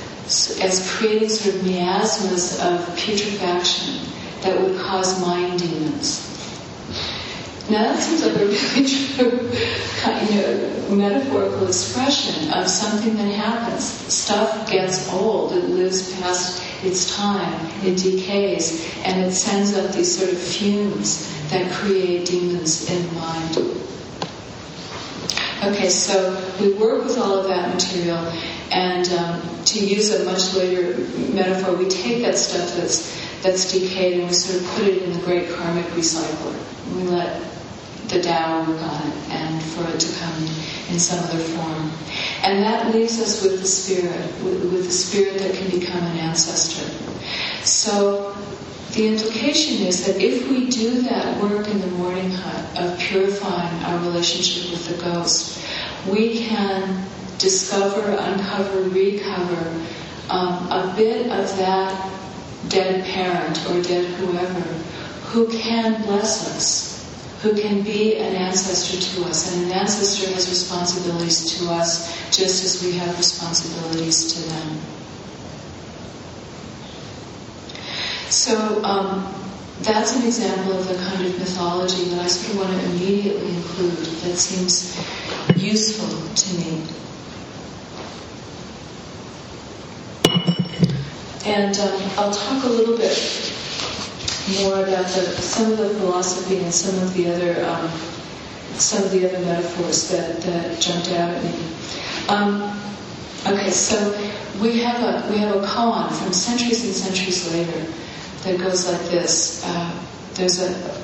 as 0.62 0.88
creating 0.92 1.28
sort 1.28 1.56
of 1.56 1.64
miasmas 1.66 2.60
of 2.60 2.96
putrefaction 2.96 4.06
that 4.42 4.58
would 4.60 4.78
cause 4.80 5.20
mind 5.20 5.58
demons. 5.58 6.28
Now 7.68 7.82
that 7.92 8.02
seems 8.02 8.24
like 8.24 8.36
a 8.36 8.46
really 8.46 8.88
true 9.14 9.50
you 10.30 10.40
know, 10.40 10.86
metaphorical 10.90 11.66
expression 11.66 12.52
of 12.52 12.68
something 12.68 13.16
that 13.16 13.32
happens. 13.34 13.84
Stuff 13.84 14.70
gets 14.70 15.12
old, 15.12 15.52
it 15.52 15.64
lives 15.68 16.12
past 16.20 16.62
its 16.84 17.16
time, 17.16 17.70
it 17.84 17.96
decays, 17.98 18.86
and 19.04 19.24
it 19.24 19.32
sends 19.32 19.74
up 19.74 19.92
these 19.92 20.18
sort 20.18 20.32
of 20.32 20.38
fumes 20.38 21.28
that 21.50 21.70
create 21.72 22.26
demons 22.26 22.90
in 22.90 23.06
the 23.06 23.12
mind. 23.12 23.56
Okay, 25.64 25.88
so 25.88 26.34
we 26.60 26.72
work 26.74 27.04
with 27.04 27.18
all 27.18 27.38
of 27.38 27.46
that 27.46 27.72
material, 27.74 28.18
and 28.72 29.08
um, 29.12 29.64
to 29.64 29.84
use 29.84 30.12
a 30.12 30.24
much 30.24 30.54
later 30.54 30.98
metaphor, 31.32 31.76
we 31.76 31.88
take 31.88 32.22
that 32.22 32.36
stuff 32.36 32.76
that's 32.76 33.22
that's 33.42 33.72
decayed 33.72 34.20
and 34.20 34.28
we 34.28 34.34
sort 34.34 34.62
of 34.62 34.68
put 34.76 34.86
it 34.86 35.02
in 35.02 35.12
the 35.12 35.18
great 35.20 35.50
karmic 35.50 35.84
recycler. 35.86 36.54
We 36.94 37.02
let 37.02 37.42
the 38.08 38.22
Tao 38.22 38.60
work 38.60 38.80
on 38.82 39.08
it 39.08 39.14
and 39.30 39.62
for 39.62 39.84
it 39.88 39.98
to 39.98 40.18
come 40.20 40.42
in 40.90 40.98
some 41.00 41.18
other 41.24 41.38
form. 41.38 41.90
And 42.42 42.62
that 42.64 42.92
leaves 42.92 43.20
us 43.20 43.42
with 43.42 43.60
the 43.60 43.66
spirit, 43.66 44.42
with, 44.42 44.84
the 44.84 44.90
spirit 44.90 45.38
that 45.38 45.54
can 45.54 45.70
become 45.70 46.02
an 46.02 46.18
ancestor. 46.18 46.90
So 47.64 48.36
the 48.92 49.06
implication 49.06 49.86
is 49.86 50.04
that 50.06 50.20
if 50.20 50.48
we 50.48 50.68
do 50.68 51.02
that 51.02 51.40
work 51.40 51.68
in 51.68 51.80
the 51.80 51.86
mourning 51.86 52.30
hut 52.30 52.82
of 52.82 52.98
purifying 52.98 53.82
our 53.84 53.98
relationship 54.00 54.72
with 54.72 54.88
the 54.88 55.02
ghost, 55.04 55.64
we 56.10 56.44
can 56.46 57.06
discover, 57.38 58.10
uncover, 58.10 58.82
recover 58.90 59.86
um, 60.28 60.70
a 60.70 60.94
bit 60.96 61.30
of 61.30 61.56
that 61.58 62.12
dead 62.68 63.04
parent 63.04 63.58
or 63.70 63.82
dead 63.82 64.04
whoever 64.14 64.60
who 65.30 65.48
can 65.48 66.02
bless 66.02 66.48
us 66.56 66.91
who 67.42 67.54
can 67.60 67.82
be 67.82 68.16
an 68.18 68.36
ancestor 68.36 69.00
to 69.20 69.28
us. 69.28 69.52
And 69.52 69.66
an 69.66 69.72
ancestor 69.72 70.32
has 70.32 70.48
responsibilities 70.48 71.58
to 71.58 71.70
us 71.72 72.08
just 72.30 72.64
as 72.64 72.84
we 72.84 72.92
have 72.98 73.18
responsibilities 73.18 74.32
to 74.34 74.48
them. 74.48 74.78
So 78.30 78.82
um, 78.84 79.34
that's 79.80 80.14
an 80.14 80.24
example 80.24 80.78
of 80.78 80.86
the 80.86 80.94
kind 80.94 81.26
of 81.26 81.36
mythology 81.38 82.04
that 82.10 82.20
I 82.20 82.28
sort 82.28 82.54
of 82.54 82.70
want 82.70 82.80
to 82.80 82.90
immediately 82.90 83.56
include 83.56 83.96
that 84.22 84.36
seems 84.36 84.96
useful 85.60 86.08
to 86.34 86.54
me. 86.58 86.82
And 91.44 91.76
um, 91.76 92.00
I'll 92.18 92.32
talk 92.32 92.62
a 92.62 92.68
little 92.68 92.96
bit 92.96 93.51
more 94.60 94.82
about 94.82 95.06
the, 95.06 95.22
some 95.40 95.72
of 95.72 95.78
the 95.78 95.88
philosophy 95.90 96.58
and 96.58 96.72
some 96.72 96.96
of 97.02 97.14
the 97.14 97.32
other 97.32 97.64
um, 97.66 97.90
some 98.78 99.02
of 99.04 99.10
the 99.10 99.26
other 99.26 99.38
metaphors 99.44 100.08
that, 100.10 100.40
that 100.42 100.80
jumped 100.80 101.10
out 101.10 101.30
at 101.30 101.44
me. 101.44 101.52
Um, 102.28 102.62
okay, 103.46 103.70
so 103.70 103.96
we 104.60 104.80
have 104.80 105.00
a 105.02 105.30
we 105.30 105.38
have 105.38 105.54
a 105.56 105.66
koan 105.66 106.10
from 106.12 106.32
centuries 106.32 106.84
and 106.84 106.94
centuries 106.94 107.52
later 107.52 107.92
that 108.44 108.58
goes 108.58 108.90
like 108.90 109.00
this. 109.10 109.64
Uh, 109.64 110.04
there's 110.34 110.60
a 110.62 111.02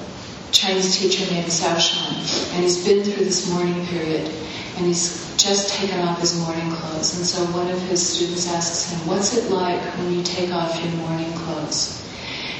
Chinese 0.50 0.98
teacher 0.98 1.30
named 1.32 1.46
Cao 1.46 1.78
Shan, 1.78 2.14
and 2.54 2.62
he's 2.62 2.84
been 2.84 3.04
through 3.04 3.24
this 3.24 3.50
mourning 3.50 3.86
period, 3.86 4.26
and 4.76 4.86
he's 4.86 5.36
just 5.36 5.74
taken 5.74 6.00
off 6.00 6.20
his 6.20 6.38
mourning 6.40 6.70
clothes. 6.72 7.16
And 7.16 7.26
so 7.26 7.44
one 7.56 7.70
of 7.70 7.80
his 7.82 8.04
students 8.06 8.50
asks 8.52 8.90
him, 8.90 9.06
"What's 9.06 9.36
it 9.36 9.50
like 9.50 9.80
when 9.98 10.12
you 10.12 10.22
take 10.22 10.50
off 10.52 10.82
your 10.82 10.92
mourning 10.94 11.32
clothes?" 11.34 12.07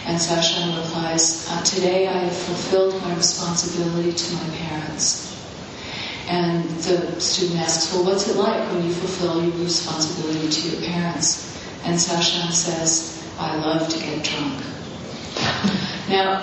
And 0.07 0.21
Shan 0.21 0.77
replies, 0.79 1.49
uh, 1.51 1.63
Today 1.63 2.07
I 2.09 2.19
have 2.19 2.37
fulfilled 2.37 3.01
my 3.03 3.15
responsibility 3.15 4.13
to 4.13 4.35
my 4.35 4.49
parents. 4.57 5.27
And 6.29 6.65
the 6.81 7.21
student 7.21 7.61
asks, 7.61 7.93
Well, 7.95 8.05
what's 8.05 8.29
it 8.29 8.37
like 8.37 8.71
when 8.73 8.85
you 8.85 8.93
fulfill 8.93 9.43
your 9.45 9.57
responsibility 9.65 10.49
to 10.49 10.69
your 10.71 10.91
parents? 10.91 11.47
And 11.85 12.01
Shan 12.01 12.53
says, 12.53 13.23
I 13.39 13.57
love 13.57 13.89
to 13.89 13.99
get 13.99 14.25
drunk. 14.25 14.63
Now, 16.09 16.43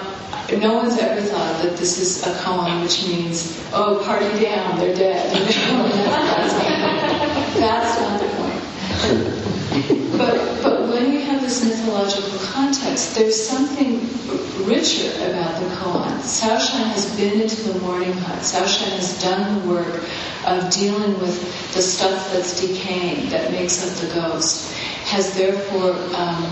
no 0.52 0.75
one's 0.75 0.98
ever 0.98 1.22
thought 1.22 1.64
that 1.64 1.78
this 1.78 1.98
is 1.98 2.25
a 2.25 2.32
koan 2.40 2.82
which 2.84 3.06
means, 3.08 3.60
oh, 3.74 4.02
party 4.06 4.25
down, 4.44 4.78
they're 4.80 4.96
dead. 4.96 5.32
That's 7.58 8.00
not 8.00 8.20
the 8.22 8.28
point. 8.38 8.62
But, 10.18 10.64
but 10.64 10.75
you 11.16 11.22
have 11.26 11.42
this 11.42 11.64
mythological 11.64 12.38
context, 12.40 13.16
there's 13.16 13.42
something 13.48 14.00
richer 14.66 15.10
about 15.30 15.60
the 15.62 15.68
koan. 15.76 16.12
Cao 16.20 16.60
Shan 16.60 16.88
has 16.90 17.16
been 17.16 17.42
into 17.42 17.64
the 17.64 17.80
mourning 17.80 18.14
hut. 18.14 18.40
Cao 18.40 18.68
Shan 18.68 18.92
has 19.00 19.22
done 19.22 19.62
the 19.62 19.68
work 19.74 20.04
of 20.46 20.70
dealing 20.72 21.20
with 21.20 21.40
the 21.74 21.82
stuff 21.82 22.32
that's 22.34 22.60
decaying, 22.60 23.30
that 23.30 23.52
makes 23.52 23.84
up 23.86 23.96
the 24.08 24.14
ghost, 24.14 24.74
has 25.06 25.36
therefore 25.36 25.94
um, 26.16 26.44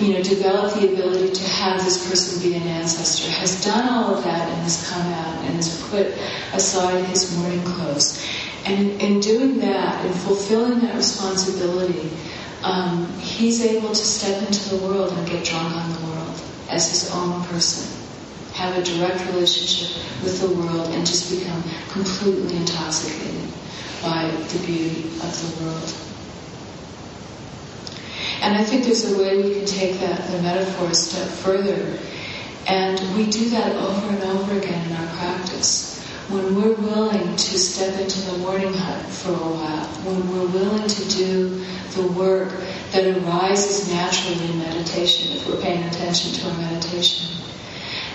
you 0.00 0.14
know, 0.14 0.22
developed 0.22 0.80
the 0.80 0.92
ability 0.92 1.32
to 1.32 1.44
have 1.48 1.84
this 1.84 2.08
person 2.08 2.40
be 2.42 2.56
an 2.56 2.62
ancestor, 2.62 3.30
has 3.30 3.62
done 3.64 3.88
all 3.88 4.14
of 4.14 4.24
that 4.24 4.48
and 4.48 4.62
has 4.62 4.88
come 4.88 5.06
out 5.12 5.44
and 5.44 5.54
has 5.56 5.82
put 5.88 6.06
aside 6.54 7.04
his 7.06 7.36
mourning 7.36 7.62
clothes. 7.64 8.24
And 8.64 9.00
in 9.00 9.20
doing 9.20 9.58
that, 9.60 10.04
in 10.04 10.12
fulfilling 10.12 10.80
that 10.80 10.94
responsibility, 10.94 12.10
um, 12.62 13.06
he's 13.20 13.64
able 13.64 13.90
to 13.90 13.94
step 13.94 14.46
into 14.46 14.68
the 14.70 14.84
world 14.84 15.12
and 15.12 15.26
get 15.28 15.44
drunk 15.44 15.74
on 15.74 15.92
the 15.92 16.06
world 16.06 16.40
as 16.70 16.90
his 16.90 17.10
own 17.12 17.44
person, 17.44 17.86
have 18.54 18.76
a 18.76 18.82
direct 18.82 19.24
relationship 19.26 20.02
with 20.22 20.40
the 20.40 20.48
world, 20.48 20.88
and 20.88 21.06
just 21.06 21.30
become 21.38 21.62
completely 21.90 22.56
intoxicated 22.56 23.48
by 24.02 24.30
the 24.30 24.58
beauty 24.66 25.04
of 25.22 25.58
the 25.58 25.64
world. 25.64 25.94
And 28.40 28.56
I 28.56 28.62
think 28.62 28.84
there's 28.84 29.10
a 29.12 29.18
way 29.18 29.42
we 29.42 29.54
can 29.54 29.66
take 29.66 29.98
that 30.00 30.30
the 30.30 30.40
metaphor 30.42 30.88
a 30.88 30.94
step 30.94 31.28
further. 31.28 31.98
And 32.66 33.16
we 33.16 33.26
do 33.26 33.50
that 33.50 33.74
over 33.76 34.08
and 34.08 34.22
over 34.22 34.58
again 34.58 34.90
in 34.90 34.96
our 34.96 35.16
practice. 35.16 35.87
When 36.28 36.54
we're 36.56 36.74
willing 36.74 37.36
to 37.36 37.58
step 37.58 37.98
into 37.98 38.20
the 38.30 38.36
mourning 38.38 38.74
hut 38.74 39.06
for 39.06 39.30
a 39.30 39.48
while, 39.56 39.86
when 40.04 40.30
we're 40.30 40.46
willing 40.46 40.86
to 40.86 41.08
do 41.08 41.64
the 41.94 42.06
work 42.06 42.52
that 42.92 43.06
arises 43.06 43.90
naturally 43.90 44.44
in 44.50 44.58
meditation, 44.58 45.34
if 45.34 45.48
we're 45.48 45.60
paying 45.62 45.84
attention 45.84 46.32
to 46.32 46.50
our 46.50 46.58
meditation, 46.58 47.34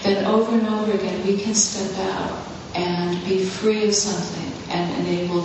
then 0.03 0.25
over 0.25 0.55
and 0.55 0.67
over 0.67 0.91
again 0.91 1.25
we 1.25 1.41
can 1.41 1.55
step 1.55 1.97
out 2.13 2.45
and 2.75 3.23
be 3.25 3.43
free 3.43 3.87
of 3.87 3.95
something 3.95 4.69
and 4.69 5.07
enable 5.07 5.41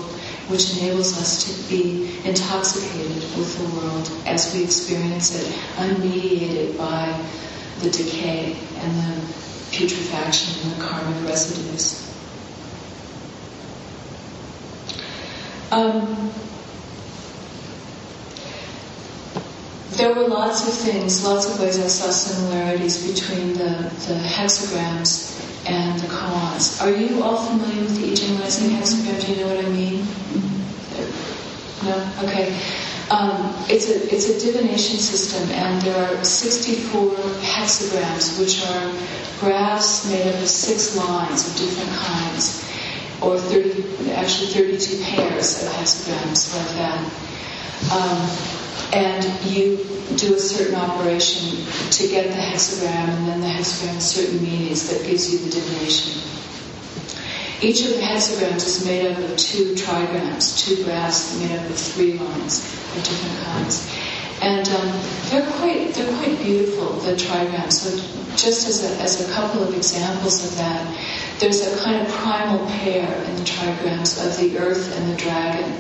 which 0.49 0.77
enables 0.79 1.17
us 1.19 1.45
to 1.45 1.69
be 1.71 2.21
intoxicated 2.27 3.17
with 3.37 3.57
the 3.59 3.77
world 3.77 4.11
as 4.27 4.53
we 4.55 4.63
experience 4.63 5.35
it, 5.35 5.55
unmediated 5.77 6.77
by 6.77 7.19
the 7.81 7.91
decay 7.91 8.59
and 8.77 8.95
the 8.95 9.35
putrefaction 9.73 10.69
and 10.71 10.81
the 10.81 10.85
karmic 10.87 11.29
residues. 11.29 12.08
Um, 15.71 16.31
there 19.99 20.15
were 20.15 20.29
lots 20.29 20.67
of 20.67 20.73
things, 20.75 21.25
lots 21.25 21.53
of 21.53 21.61
ways 21.61 21.79
I 21.79 21.89
saw 21.89 22.11
similarities 22.11 23.07
between 23.13 23.53
the, 23.55 23.93
the 24.07 24.15
hexagrams 24.15 25.39
and 25.69 25.99
the 26.01 26.07
koans. 26.07 26.81
Are 26.83 26.91
you 26.91 27.23
all 27.23 27.37
familiar 27.37 27.83
with 27.83 28.01
the 28.01 28.13
I 28.13 28.15
Ching 28.15 28.39
Rising 28.39 28.71
hexagram? 28.71 29.27
Do 29.27 29.33
you 29.33 29.41
know 29.45 29.55
what 29.55 29.65
I 29.65 29.69
mean? 29.69 30.07
No? 31.85 32.29
Okay. 32.29 32.59
Um, 33.11 33.55
it's 33.71 33.89
a 33.89 34.15
it's 34.15 34.29
a 34.29 34.39
divination 34.39 34.99
system, 34.99 35.49
and 35.53 35.81
there 35.81 35.97
are 35.97 36.23
64 36.23 37.15
hexagrams, 37.41 38.39
which 38.39 38.61
are 38.69 38.93
graphs 39.41 40.11
made 40.11 40.27
up 40.27 40.41
of 40.43 40.49
six 40.49 40.95
lines 40.95 41.49
of 41.49 41.57
different 41.57 41.91
kinds, 41.97 42.69
or 43.23 43.39
30, 43.39 44.13
actually 44.13 44.49
32 44.49 45.05
pairs 45.05 45.63
of 45.63 45.73
hexagrams 45.73 46.55
like 46.57 46.77
that. 46.77 47.29
Um, 47.93 48.59
and 48.93 49.25
you 49.45 49.77
do 50.17 50.35
a 50.35 50.39
certain 50.39 50.75
operation 50.75 51.65
to 51.91 52.09
get 52.09 52.29
the 52.29 52.37
hexagram, 52.41 53.09
and 53.09 53.29
then 53.29 53.41
the 53.41 53.47
hexagram 53.47 53.95
has 53.95 54.11
certain 54.11 54.43
meanings 54.43 54.89
that 54.89 55.07
gives 55.07 55.33
you 55.33 55.39
the 55.41 55.51
divination. 55.51 56.23
Each 57.61 57.83
of 57.85 57.89
the 57.95 58.01
hexagrams 58.01 58.67
is 58.67 58.85
made 58.87 59.11
up 59.11 59.19
of 59.19 59.37
two 59.37 59.75
trigrams, 59.75 60.65
two 60.65 60.85
graphs 60.85 61.39
made 61.41 61.59
up 61.59 61.69
of 61.69 61.77
three 61.77 62.13
lines 62.13 62.65
of 62.97 63.03
different 63.05 63.45
kinds. 63.45 63.93
And 64.41 64.69
um, 64.69 65.01
they're 65.31 65.51
quite 65.59 65.93
they're 65.95 66.17
quite 66.19 66.39
beautiful, 66.39 66.93
the 67.01 67.15
trigrams. 67.17 67.73
So 67.73 67.91
just 68.37 68.69
as 68.69 68.85
a, 68.85 69.03
as 69.03 69.29
a 69.29 69.33
couple 69.33 69.65
of 69.65 69.75
examples 69.75 70.45
of 70.45 70.57
that, 70.59 70.87
there's 71.39 71.67
a 71.67 71.79
kind 71.83 72.05
of 72.05 72.13
primal 72.13 72.67
pair 72.67 73.07
in 73.25 73.37
the 73.37 73.43
trigrams 73.43 74.25
of 74.25 74.37
the 74.39 74.59
earth 74.59 74.97
and 74.97 75.13
the 75.13 75.17
dragon. 75.17 75.73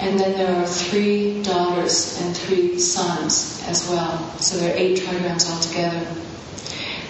And 0.00 0.20
then 0.20 0.32
there 0.32 0.54
are 0.56 0.66
three 0.66 1.42
daughters 1.42 2.20
and 2.20 2.36
three 2.36 2.78
sons 2.78 3.62
as 3.66 3.88
well. 3.88 4.18
So 4.38 4.58
there 4.58 4.74
are 4.74 4.76
eight 4.76 4.98
trigrams 4.98 5.50
altogether. 5.50 6.06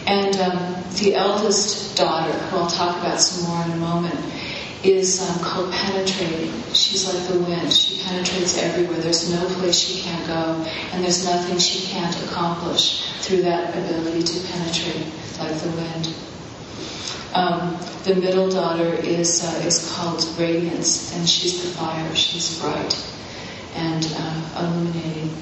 And 0.06 0.36
um, 0.36 0.84
the 0.94 1.14
eldest 1.16 1.96
daughter, 1.96 2.32
who 2.32 2.58
I'll 2.58 2.70
talk 2.70 2.98
about 2.98 3.20
some 3.20 3.50
more 3.50 3.64
in 3.64 3.72
a 3.72 3.76
moment, 3.76 4.14
is 4.84 5.28
um, 5.28 5.40
called 5.40 5.72
penetrating. 5.72 6.52
She's 6.72 7.12
like 7.12 7.26
the 7.26 7.40
wind. 7.40 7.72
She 7.72 8.02
penetrates 8.04 8.56
everywhere. 8.58 8.98
There's 8.98 9.32
no 9.32 9.44
place 9.46 9.76
she 9.76 10.02
can't 10.02 10.26
go, 10.28 10.64
and 10.92 11.02
there's 11.02 11.24
nothing 11.24 11.58
she 11.58 11.88
can't 11.88 12.14
accomplish 12.24 13.10
through 13.20 13.42
that 13.42 13.76
ability 13.76 14.22
to 14.22 14.46
penetrate 14.46 15.06
like 15.40 15.56
the 15.60 15.70
wind. 15.70 16.14
Um, 17.36 17.76
the 18.04 18.14
middle 18.14 18.48
daughter 18.48 18.94
is 18.94 19.44
uh, 19.44 19.66
is 19.66 19.92
called 19.92 20.24
Radiance, 20.38 21.14
and 21.14 21.28
she's 21.28 21.62
the 21.62 21.68
fire. 21.76 22.14
She's 22.14 22.58
bright 22.62 22.96
and 23.74 24.08
uh, 24.16 24.64
illuminating. 24.64 25.36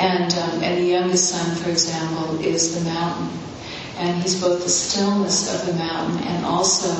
And 0.00 0.34
um, 0.34 0.60
and 0.64 0.82
the 0.82 0.88
youngest 0.90 1.30
son, 1.30 1.54
for 1.62 1.70
example, 1.70 2.40
is 2.40 2.74
the 2.74 2.90
mountain, 2.90 3.30
and 3.98 4.20
he's 4.22 4.40
both 4.40 4.64
the 4.64 4.68
stillness 4.68 5.54
of 5.54 5.64
the 5.70 5.74
mountain 5.74 6.18
and 6.26 6.44
also 6.44 6.90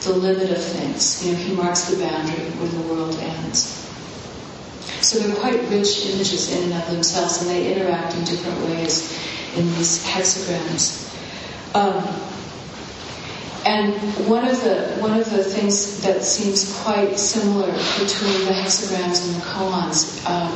the 0.00 0.14
limit 0.16 0.50
of 0.50 0.64
things. 0.64 1.26
You 1.26 1.32
know, 1.32 1.38
he 1.38 1.54
marks 1.54 1.90
the 1.90 1.98
boundary 1.98 2.48
where 2.56 2.70
the 2.70 2.88
world 2.88 3.16
ends. 3.20 3.84
So 5.02 5.18
they're 5.18 5.36
quite 5.36 5.60
rich 5.68 6.06
images 6.06 6.50
in 6.56 6.72
and 6.72 6.82
of 6.82 6.90
themselves, 6.90 7.42
and 7.42 7.50
they 7.50 7.74
interact 7.74 8.16
in 8.16 8.24
different 8.24 8.58
ways 8.64 9.12
in 9.58 9.66
these 9.74 10.02
hexagrams. 10.06 11.04
Um, 11.74 12.27
and 13.68 13.92
one 14.26 14.48
of 14.48 14.58
the 14.64 14.96
one 14.98 15.12
of 15.20 15.28
the 15.30 15.44
things 15.44 16.00
that 16.00 16.22
seems 16.24 16.72
quite 16.80 17.18
similar 17.18 17.70
between 18.00 18.38
the 18.46 18.54
hexagrams 18.60 19.26
and 19.26 19.36
the 19.36 19.44
koans 19.44 20.24
um, 20.24 20.54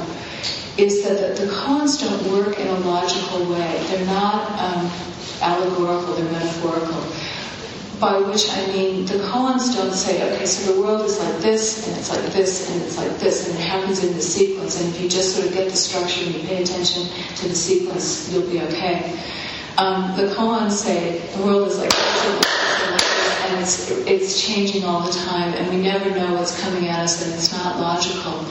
is 0.78 1.04
that 1.04 1.20
the, 1.20 1.44
the, 1.44 1.52
koans 1.52 2.00
don't 2.00 2.24
work 2.32 2.58
in 2.58 2.66
a 2.68 2.78
logical 2.80 3.44
way. 3.52 3.84
They're 3.88 4.06
not 4.06 4.48
um, 4.58 4.90
allegorical; 5.42 6.14
they're 6.14 6.32
metaphorical. 6.32 7.04
by 8.00 8.16
which 8.30 8.48
I 8.50 8.66
mean 8.68 9.04
the 9.04 9.20
koans 9.28 9.74
don't 9.76 9.92
say, 9.92 10.14
okay, 10.32 10.46
so 10.46 10.72
the 10.72 10.80
world 10.80 11.04
is 11.04 11.18
like 11.20 11.36
this, 11.42 11.86
and 11.86 11.98
it's 11.98 12.08
like 12.08 12.32
this, 12.32 12.70
and 12.70 12.82
it's 12.82 12.96
like 12.96 13.18
this, 13.18 13.46
and 13.46 13.58
it 13.58 13.62
happens 13.62 14.02
in 14.02 14.14
the 14.14 14.22
sequence, 14.22 14.80
and 14.80 14.88
if 14.94 15.02
you 15.02 15.10
just 15.10 15.36
sort 15.36 15.46
of 15.48 15.52
get 15.52 15.68
the 15.68 15.76
structure 15.76 16.24
and 16.24 16.34
you 16.34 16.40
pay 16.48 16.62
attention 16.62 17.06
to 17.36 17.46
the 17.46 17.54
sequence, 17.54 18.32
you'll 18.32 18.48
be 18.50 18.62
okay. 18.62 18.96
Um, 19.76 20.16
the 20.16 20.32
koans 20.34 20.72
say 20.72 21.18
the 21.36 21.42
world 21.44 21.68
is 21.68 21.78
like 21.78 21.90
this, 21.90 22.61
it's, 23.62 23.90
it's 23.90 24.46
changing 24.46 24.84
all 24.84 25.00
the 25.02 25.12
time, 25.12 25.54
and 25.54 25.70
we 25.70 25.80
never 25.80 26.10
know 26.10 26.34
what's 26.34 26.60
coming 26.60 26.88
at 26.88 27.00
us, 27.00 27.24
and 27.24 27.32
it's 27.34 27.52
not 27.52 27.78
logical. 27.78 28.44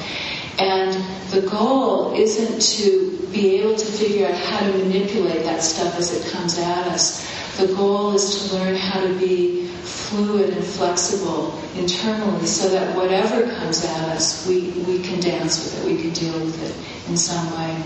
And 0.57 0.93
the 1.31 1.47
goal 1.47 2.13
isn't 2.13 2.61
to 2.77 3.27
be 3.31 3.59
able 3.59 3.75
to 3.75 3.85
figure 3.85 4.27
out 4.27 4.35
how 4.35 4.59
to 4.59 4.77
manipulate 4.77 5.43
that 5.43 5.61
stuff 5.63 5.97
as 5.97 6.13
it 6.13 6.31
comes 6.31 6.57
at 6.57 6.87
us. 6.87 7.27
The 7.57 7.67
goal 7.67 8.13
is 8.15 8.49
to 8.49 8.55
learn 8.55 8.75
how 8.75 9.01
to 9.01 9.13
be 9.19 9.67
fluid 9.67 10.51
and 10.51 10.63
flexible 10.63 11.57
internally 11.75 12.45
so 12.45 12.69
that 12.69 12.95
whatever 12.95 13.43
comes 13.55 13.83
at 13.83 14.09
us, 14.09 14.47
we, 14.47 14.71
we 14.87 15.01
can 15.01 15.19
dance 15.19 15.63
with 15.63 15.85
it, 15.85 15.91
we 15.93 16.01
can 16.01 16.11
deal 16.11 16.39
with 16.39 16.61
it 16.63 17.09
in 17.09 17.17
some 17.17 17.51
way. 17.57 17.83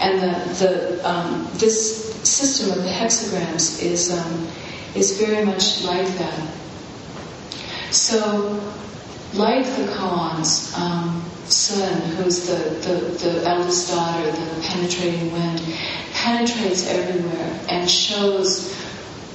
And 0.00 0.20
the, 0.20 0.54
the, 0.64 1.08
um, 1.08 1.48
this 1.54 2.14
system 2.28 2.70
of 2.76 2.84
the 2.84 2.90
hexagrams 2.90 3.82
is, 3.82 4.10
um, 4.12 4.48
is 4.94 5.20
very 5.20 5.44
much 5.44 5.82
like 5.84 6.06
that. 6.18 6.54
So, 7.90 8.60
like 9.34 9.64
the 9.64 9.86
koans, 9.94 10.76
um, 10.78 11.24
Sun, 11.46 12.00
who's 12.12 12.46
the, 12.46 12.70
the, 12.86 13.28
the 13.28 13.48
eldest 13.48 13.90
daughter, 13.90 14.30
the 14.30 14.60
penetrating 14.62 15.32
wind, 15.32 15.60
penetrates 16.12 16.86
everywhere 16.86 17.60
and 17.68 17.90
shows 17.90 18.72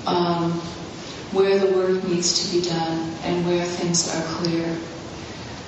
um, 0.07 0.53
where 1.33 1.59
the 1.59 1.75
work 1.75 2.01
needs 2.05 2.49
to 2.49 2.55
be 2.55 2.65
done 2.69 3.13
and 3.23 3.45
where 3.45 3.65
things 3.65 4.07
are 4.15 4.23
clear. 4.37 4.77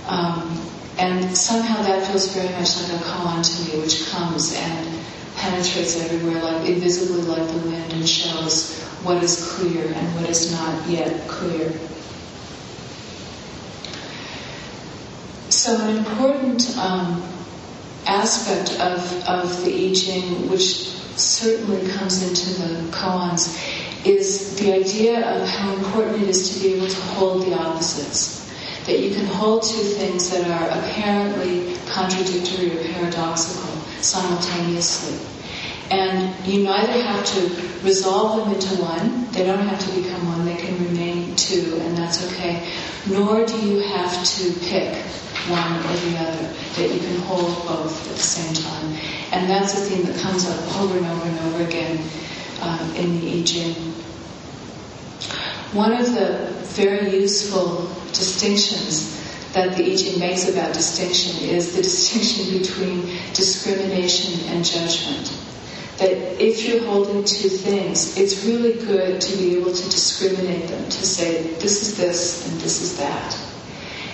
Um, 0.08 0.58
and 0.98 1.36
somehow 1.38 1.84
that 1.84 2.08
feels 2.08 2.34
very 2.34 2.50
much 2.54 2.82
like 2.82 3.02
a 3.02 3.04
koan 3.04 3.44
to 3.44 3.76
me, 3.76 3.82
which 3.84 4.08
comes 4.10 4.56
and 4.56 5.00
penetrates 5.36 6.00
everywhere, 6.00 6.42
like 6.42 6.66
invisibly 6.68 7.24
like 7.24 7.46
the 7.46 7.70
wind, 7.70 7.94
and 7.94 8.08
shows 8.08 8.82
what 9.08 9.24
is 9.24 9.54
clear 9.54 9.86
and 9.86 10.16
what 10.16 10.30
is 10.30 10.52
not 10.52 10.86
yet 10.90 11.28
clear. 11.30 11.72
So 15.50 15.80
an 15.80 15.96
important 15.98 16.78
um, 16.78 17.24
aspect 18.06 18.72
of, 18.82 19.00
of 19.24 19.64
the 19.64 19.90
I 19.90 19.94
Ching, 19.94 20.50
which 20.50 20.90
certainly 21.16 21.90
comes 21.92 22.22
into 22.22 22.62
the 22.62 22.92
koans, 22.92 23.56
is 24.06 24.60
the 24.60 24.74
idea 24.74 25.26
of 25.26 25.48
how 25.48 25.74
important 25.76 26.24
it 26.24 26.28
is 26.28 26.54
to 26.54 26.68
be 26.68 26.74
able 26.76 26.90
to 26.90 27.02
hold 27.02 27.46
the 27.46 27.54
opposites. 27.54 28.46
That 28.88 29.00
you 29.00 29.16
can 29.16 29.26
hold 29.26 29.64
two 29.64 29.84
things 29.84 30.30
that 30.32 30.50
are 30.50 30.80
apparently 30.80 31.76
contradictory 31.88 32.78
or 32.78 32.94
paradoxical 32.94 33.74
simultaneously. 34.02 35.37
And 35.90 36.46
you 36.46 36.64
neither 36.64 37.02
have 37.02 37.26
to 37.26 37.42
resolve 37.84 38.46
them 38.46 38.56
into 38.56 38.82
one, 38.82 39.32
they 39.32 39.46
don't 39.46 39.66
have 39.66 39.80
to 39.80 40.02
become 40.02 40.28
one, 40.28 40.46
they 40.46 40.56
can 40.56 40.84
remain 40.84 41.36
two, 41.36 41.78
and 41.82 41.98
that's 41.98 42.26
okay. 42.32 42.68
Nor 43.10 43.46
do 43.46 43.58
you 43.60 43.80
have 43.80 44.24
to 44.26 44.54
pick 44.68 45.02
one 45.48 45.78
or 45.78 45.96
the 45.98 46.18
other, 46.18 46.54
that 46.76 46.94
you 46.94 47.00
can 47.00 47.20
hold 47.22 47.66
both 47.66 48.10
at 48.10 48.16
the 48.16 48.22
same 48.22 48.54
time. 48.54 48.98
And 49.32 49.50
that's 49.50 49.74
a 49.76 49.78
theme 49.78 50.06
that 50.06 50.20
comes 50.20 50.46
up 50.46 50.76
over 50.78 50.98
and 50.98 51.06
over 51.06 51.26
and 51.26 51.40
over 51.40 51.64
again 51.64 52.04
um, 52.62 52.96
in 52.96 53.22
the 53.22 53.40
I 53.40 53.44
Ching. 53.44 53.74
One 55.74 55.94
of 55.94 56.14
the 56.14 56.52
very 56.76 57.12
useful 57.12 57.90
distinctions 58.08 59.16
that 59.54 59.78
the 59.78 59.92
I 59.92 59.96
Ching 59.96 60.20
makes 60.20 60.50
about 60.50 60.74
distinction 60.74 61.48
is 61.48 61.76
the 61.76 61.82
distinction 61.84 62.58
between 62.60 63.18
discrimination 63.34 64.50
and 64.50 64.66
judgment. 64.66 65.37
That 65.98 66.42
if 66.42 66.68
you're 66.68 66.84
holding 66.84 67.24
two 67.24 67.50
things, 67.50 68.18
it's 68.18 68.46
really 68.46 68.74
good 68.74 69.20
to 69.20 69.38
be 69.38 69.58
able 69.58 69.74
to 69.74 69.84
discriminate 69.84 70.68
them, 70.68 70.84
to 70.86 71.06
say, 71.06 71.54
this 71.56 71.82
is 71.82 71.98
this 71.98 72.48
and 72.48 72.62
this 72.62 72.82
is 72.82 72.98
that. 72.98 73.38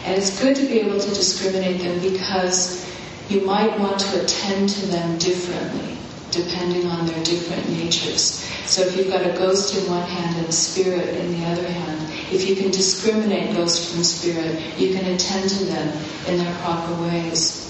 And 0.05 0.17
it's 0.17 0.39
good 0.41 0.55
to 0.55 0.65
be 0.65 0.79
able 0.79 0.99
to 0.99 1.10
discriminate 1.10 1.81
them 1.81 1.99
because 2.01 2.84
you 3.29 3.41
might 3.41 3.77
want 3.79 3.99
to 3.99 4.23
attend 4.23 4.69
to 4.69 4.86
them 4.88 5.17
differently 5.17 5.93
depending 6.34 6.88
on 6.88 7.05
their 7.05 7.23
different 7.23 7.69
natures. 7.69 8.43
So 8.65 8.81
if 8.81 8.97
you've 8.97 9.10
got 9.10 9.21
a 9.21 9.38
ghost 9.38 9.77
in 9.77 9.89
one 9.89 10.01
hand 10.01 10.36
and 10.38 10.47
a 10.47 10.51
spirit 10.51 11.10
in 11.10 11.39
the 11.39 11.45
other 11.45 11.67
hand, 11.67 12.12
if 12.31 12.49
you 12.49 12.55
can 12.55 12.71
discriminate 12.71 13.55
ghost 13.55 13.93
from 13.93 14.03
spirit, 14.03 14.60
you 14.79 14.95
can 14.95 15.05
attend 15.13 15.49
to 15.49 15.65
them 15.65 15.88
in 16.27 16.38
their 16.38 16.53
proper 16.62 17.01
ways. 17.03 17.69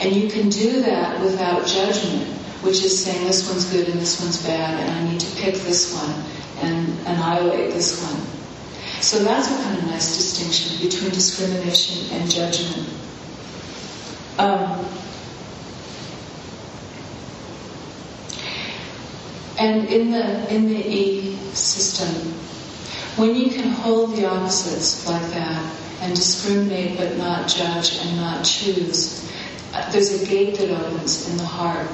And 0.00 0.14
you 0.14 0.28
can 0.28 0.48
do 0.48 0.82
that 0.82 1.20
without 1.20 1.66
judgment, 1.66 2.41
which 2.62 2.82
is 2.84 3.04
saying 3.04 3.26
this 3.26 3.48
one's 3.48 3.70
good 3.70 3.88
and 3.88 4.00
this 4.00 4.20
one's 4.20 4.44
bad, 4.46 4.80
and 4.80 4.90
I 4.90 5.10
need 5.10 5.20
to 5.20 5.36
pick 5.36 5.54
this 5.54 5.92
one 5.94 6.24
and 6.62 6.88
annihilate 7.06 7.72
this 7.72 8.02
one. 8.02 8.20
So 9.00 9.24
that's 9.24 9.50
a 9.50 9.62
kind 9.62 9.78
of 9.78 9.86
nice 9.86 10.16
distinction 10.16 10.80
between 10.80 11.10
discrimination 11.10 12.16
and 12.16 12.30
judgment. 12.30 12.88
Um, 14.38 14.86
and 19.58 19.88
in 19.88 20.12
the 20.12 20.54
in 20.54 20.68
the 20.68 20.78
E 20.78 21.36
system, 21.52 22.32
when 23.16 23.34
you 23.34 23.50
can 23.50 23.70
hold 23.70 24.16
the 24.16 24.26
opposites 24.26 25.06
like 25.06 25.22
that 25.32 25.74
and 26.00 26.14
discriminate 26.14 26.96
but 26.96 27.16
not 27.16 27.48
judge 27.48 27.98
and 27.98 28.16
not 28.16 28.44
choose, 28.44 29.30
uh, 29.74 29.90
there's 29.90 30.22
a 30.22 30.26
gate 30.26 30.56
that 30.58 30.70
opens 30.70 31.28
in 31.28 31.36
the 31.36 31.44
heart, 31.44 31.88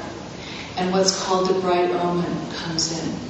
and 0.79 0.93
what's 0.93 1.23
called 1.25 1.49
the 1.49 1.61
bright 1.61 1.91
omen 1.91 2.51
comes 2.53 2.99
in. 3.03 3.29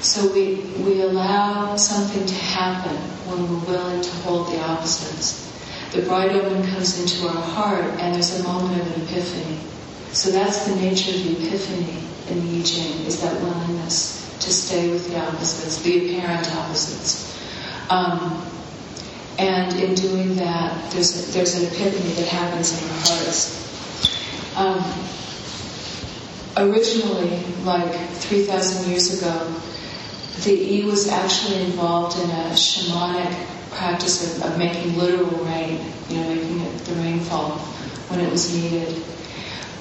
So 0.00 0.32
we, 0.32 0.56
we 0.82 1.00
allow 1.02 1.76
something 1.76 2.26
to 2.26 2.34
happen 2.34 2.96
when 3.26 3.42
we're 3.42 3.66
willing 3.66 4.02
to 4.02 4.10
hold 4.22 4.48
the 4.48 4.60
opposites. 4.60 5.46
The 5.92 6.02
bright 6.02 6.32
omen 6.32 6.68
comes 6.70 7.00
into 7.00 7.28
our 7.28 7.42
heart 7.42 7.84
and 7.84 8.14
there's 8.14 8.38
a 8.40 8.42
moment 8.42 8.80
of 8.80 8.96
an 8.96 9.02
epiphany. 9.02 9.58
So 10.12 10.30
that's 10.30 10.66
the 10.66 10.76
nature 10.76 11.14
of 11.14 11.24
the 11.24 11.46
epiphany 11.46 11.98
in 12.30 12.46
the 12.46 12.60
I 12.60 12.62
Ching, 12.62 13.06
is 13.06 13.20
that 13.22 13.40
willingness 13.40 14.18
to 14.40 14.52
stay 14.52 14.90
with 14.90 15.08
the 15.08 15.18
opposites, 15.18 15.82
the 15.82 16.16
apparent 16.16 16.54
opposites. 16.56 17.36
Um, 17.90 18.44
and 19.38 19.74
in 19.80 19.94
doing 19.94 20.36
that, 20.36 20.90
there's, 20.92 21.28
a, 21.28 21.32
there's 21.32 21.54
an 21.54 21.66
epiphany 21.66 22.12
that 22.14 22.28
happens 22.28 22.72
in 22.82 22.88
our 22.88 22.96
hearts. 22.96 24.56
Um, 24.56 25.08
originally, 26.58 27.42
like 27.64 27.94
3,000 27.94 28.90
years 28.90 29.20
ago, 29.20 29.54
the 30.44 30.52
E 30.52 30.84
was 30.84 31.08
actually 31.08 31.62
involved 31.64 32.18
in 32.18 32.30
a 32.30 32.50
shamanic 32.54 33.34
practice 33.70 34.36
of, 34.36 34.44
of 34.44 34.58
making 34.58 34.96
literal 34.96 35.30
rain, 35.44 35.80
you 36.08 36.16
know, 36.16 36.34
making 36.34 36.60
it, 36.60 36.78
the 36.84 36.94
rainfall 36.94 37.58
when 38.08 38.20
it 38.20 38.30
was 38.30 38.54
needed. 38.54 39.02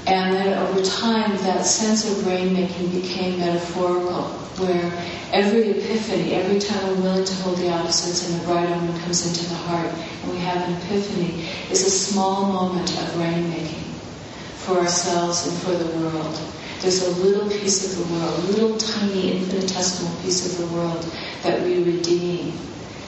And 0.05 0.33
then 0.33 0.57
over 0.57 0.81
time, 0.81 1.35
that 1.37 1.65
sense 1.65 2.09
of 2.09 2.23
rainmaking 2.25 2.93
became 2.93 3.39
metaphorical, 3.39 4.23
where 4.57 4.91
every 5.33 5.71
epiphany, 5.71 6.33
every 6.33 6.59
time 6.59 6.87
we're 6.87 7.03
willing 7.03 7.25
to 7.25 7.33
hold 7.35 7.57
the 7.57 7.69
opposites 7.69 8.29
and 8.29 8.39
the 8.39 8.45
bright 8.45 8.69
omen 8.69 8.99
comes 9.01 9.27
into 9.27 9.49
the 9.49 9.55
heart, 9.55 9.93
and 10.23 10.31
we 10.31 10.37
have 10.39 10.67
an 10.67 10.75
epiphany, 10.75 11.45
is 11.69 11.85
a 11.85 11.91
small 11.91 12.45
moment 12.45 12.89
of 12.89 13.09
rainmaking 13.15 13.83
for 14.65 14.79
ourselves 14.79 15.47
and 15.47 15.57
for 15.59 15.71
the 15.71 15.97
world. 15.99 16.39
There's 16.81 17.01
a 17.03 17.11
little 17.21 17.49
piece 17.49 17.85
of 17.85 18.07
the 18.07 18.13
world, 18.13 18.33
a 18.37 18.47
little 18.51 18.77
tiny 18.77 19.31
infinitesimal 19.37 20.15
piece 20.21 20.45
of 20.45 20.67
the 20.69 20.75
world 20.75 21.03
that 21.43 21.61
we 21.61 21.83
redeem 21.83 22.53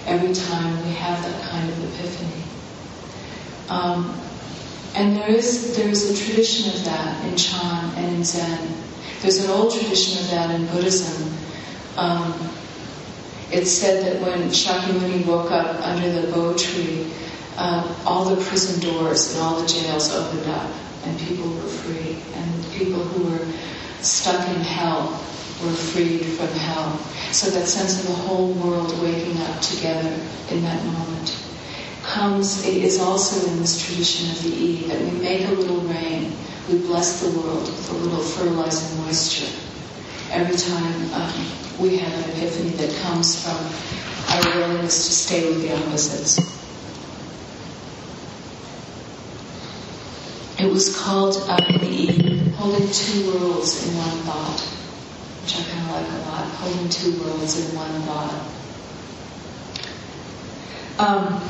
every 0.06 0.34
time 0.34 0.86
we 0.86 0.94
have 0.94 1.22
that 1.24 1.42
kind 1.50 1.70
of 1.70 1.84
epiphany. 1.94 2.44
Um, 3.70 4.20
and 4.96 5.16
there 5.16 5.30
is 5.30 5.78
there 5.78 5.88
is 5.88 6.10
a 6.10 6.26
tradition 6.26 6.74
of 6.74 6.84
that 6.86 7.24
in 7.26 7.38
Chan 7.38 7.94
and 7.96 8.16
in 8.16 8.24
Zen. 8.24 8.74
There's 9.22 9.44
an 9.46 9.52
old 9.52 9.72
tradition 9.72 10.24
of 10.24 10.32
that 10.32 10.50
in 10.50 10.66
Buddhism. 10.68 11.32
Um, 11.96 12.34
it's 13.52 13.72
said 13.72 14.06
that 14.06 14.22
when 14.22 14.50
Shakyamuni 14.50 15.26
woke 15.26 15.52
up 15.52 15.80
under 15.86 16.22
the 16.22 16.32
bo 16.32 16.56
tree, 16.58 17.12
uh, 17.58 17.96
all 18.06 18.26
the 18.26 18.42
prison 18.46 18.80
doors 18.80 19.34
and 19.34 19.44
all 19.44 19.60
the 19.62 19.68
jails 19.68 20.12
opened 20.14 20.48
up, 20.48 20.72
and 21.04 21.20
people 21.20 21.50
were 21.50 21.68
free. 21.68 21.99
People 22.80 23.04
who 23.04 23.30
were 23.30 23.46
stuck 24.02 24.48
in 24.56 24.62
hell 24.62 25.12
were 25.62 25.72
freed 25.92 26.24
from 26.26 26.48
hell. 26.48 26.98
So 27.32 27.50
that 27.52 27.68
sense 27.68 28.00
of 28.02 28.08
the 28.08 28.14
whole 28.16 28.54
world 28.54 28.92
waking 29.04 29.38
up 29.42 29.60
together 29.62 30.16
in 30.50 30.64
that 30.64 30.84
moment 30.86 31.38
comes, 32.04 32.66
it 32.66 32.78
is 32.78 33.00
also 33.00 33.52
in 33.52 33.60
this 33.60 33.86
tradition 33.86 34.32
of 34.32 34.44
the 34.44 34.50
E, 34.50 34.88
that 34.88 35.00
we 35.02 35.12
make 35.20 35.46
a 35.48 35.52
little 35.52 35.82
rain, 35.82 36.34
we 36.70 36.78
bless 36.80 37.22
the 37.22 37.38
world 37.38 37.68
with 37.68 37.90
a 37.92 37.94
little 37.94 38.24
fertilizing 38.24 39.06
moisture. 39.06 39.52
every 40.32 40.56
time 40.56 41.14
um, 41.14 41.46
we 41.80 41.98
have 41.98 42.14
an 42.14 42.30
epiphany 42.32 42.70
that 42.72 42.96
comes 43.02 43.44
from 43.44 43.58
our 44.30 44.56
willingness 44.60 45.08
to 45.08 45.14
stay 45.14 45.50
with 45.50 45.62
the 45.62 45.76
opposites. 45.76 46.38
It 50.60 50.70
was 50.72 50.96
called 50.96 51.36
uh, 51.48 51.56
the 51.80 52.49
holding 52.60 52.92
two 52.92 53.32
worlds 53.32 53.88
in 53.88 53.96
one 53.96 54.18
thought, 54.28 54.60
which 55.42 55.56
I 55.56 55.64
kind 55.64 55.80
of 55.80 55.92
like 55.92 56.12
a 56.12 56.18
lot. 56.30 56.46
Holding 56.60 56.90
two 56.90 57.24
worlds 57.24 57.56
in 57.58 57.74
one 57.78 58.02
thought. 58.02 58.36
Um, 61.00 61.42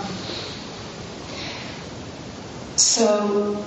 so 2.78 3.66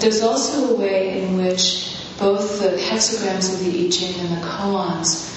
there's 0.00 0.22
also 0.22 0.74
a 0.74 0.80
way 0.80 1.22
in 1.22 1.36
which 1.36 1.96
both 2.18 2.60
the 2.60 2.76
hexagrams 2.76 3.54
of 3.54 3.60
the 3.64 3.86
I 3.86 3.90
Ching 3.90 4.18
and 4.18 4.30
the 4.42 4.44
koans 4.48 5.32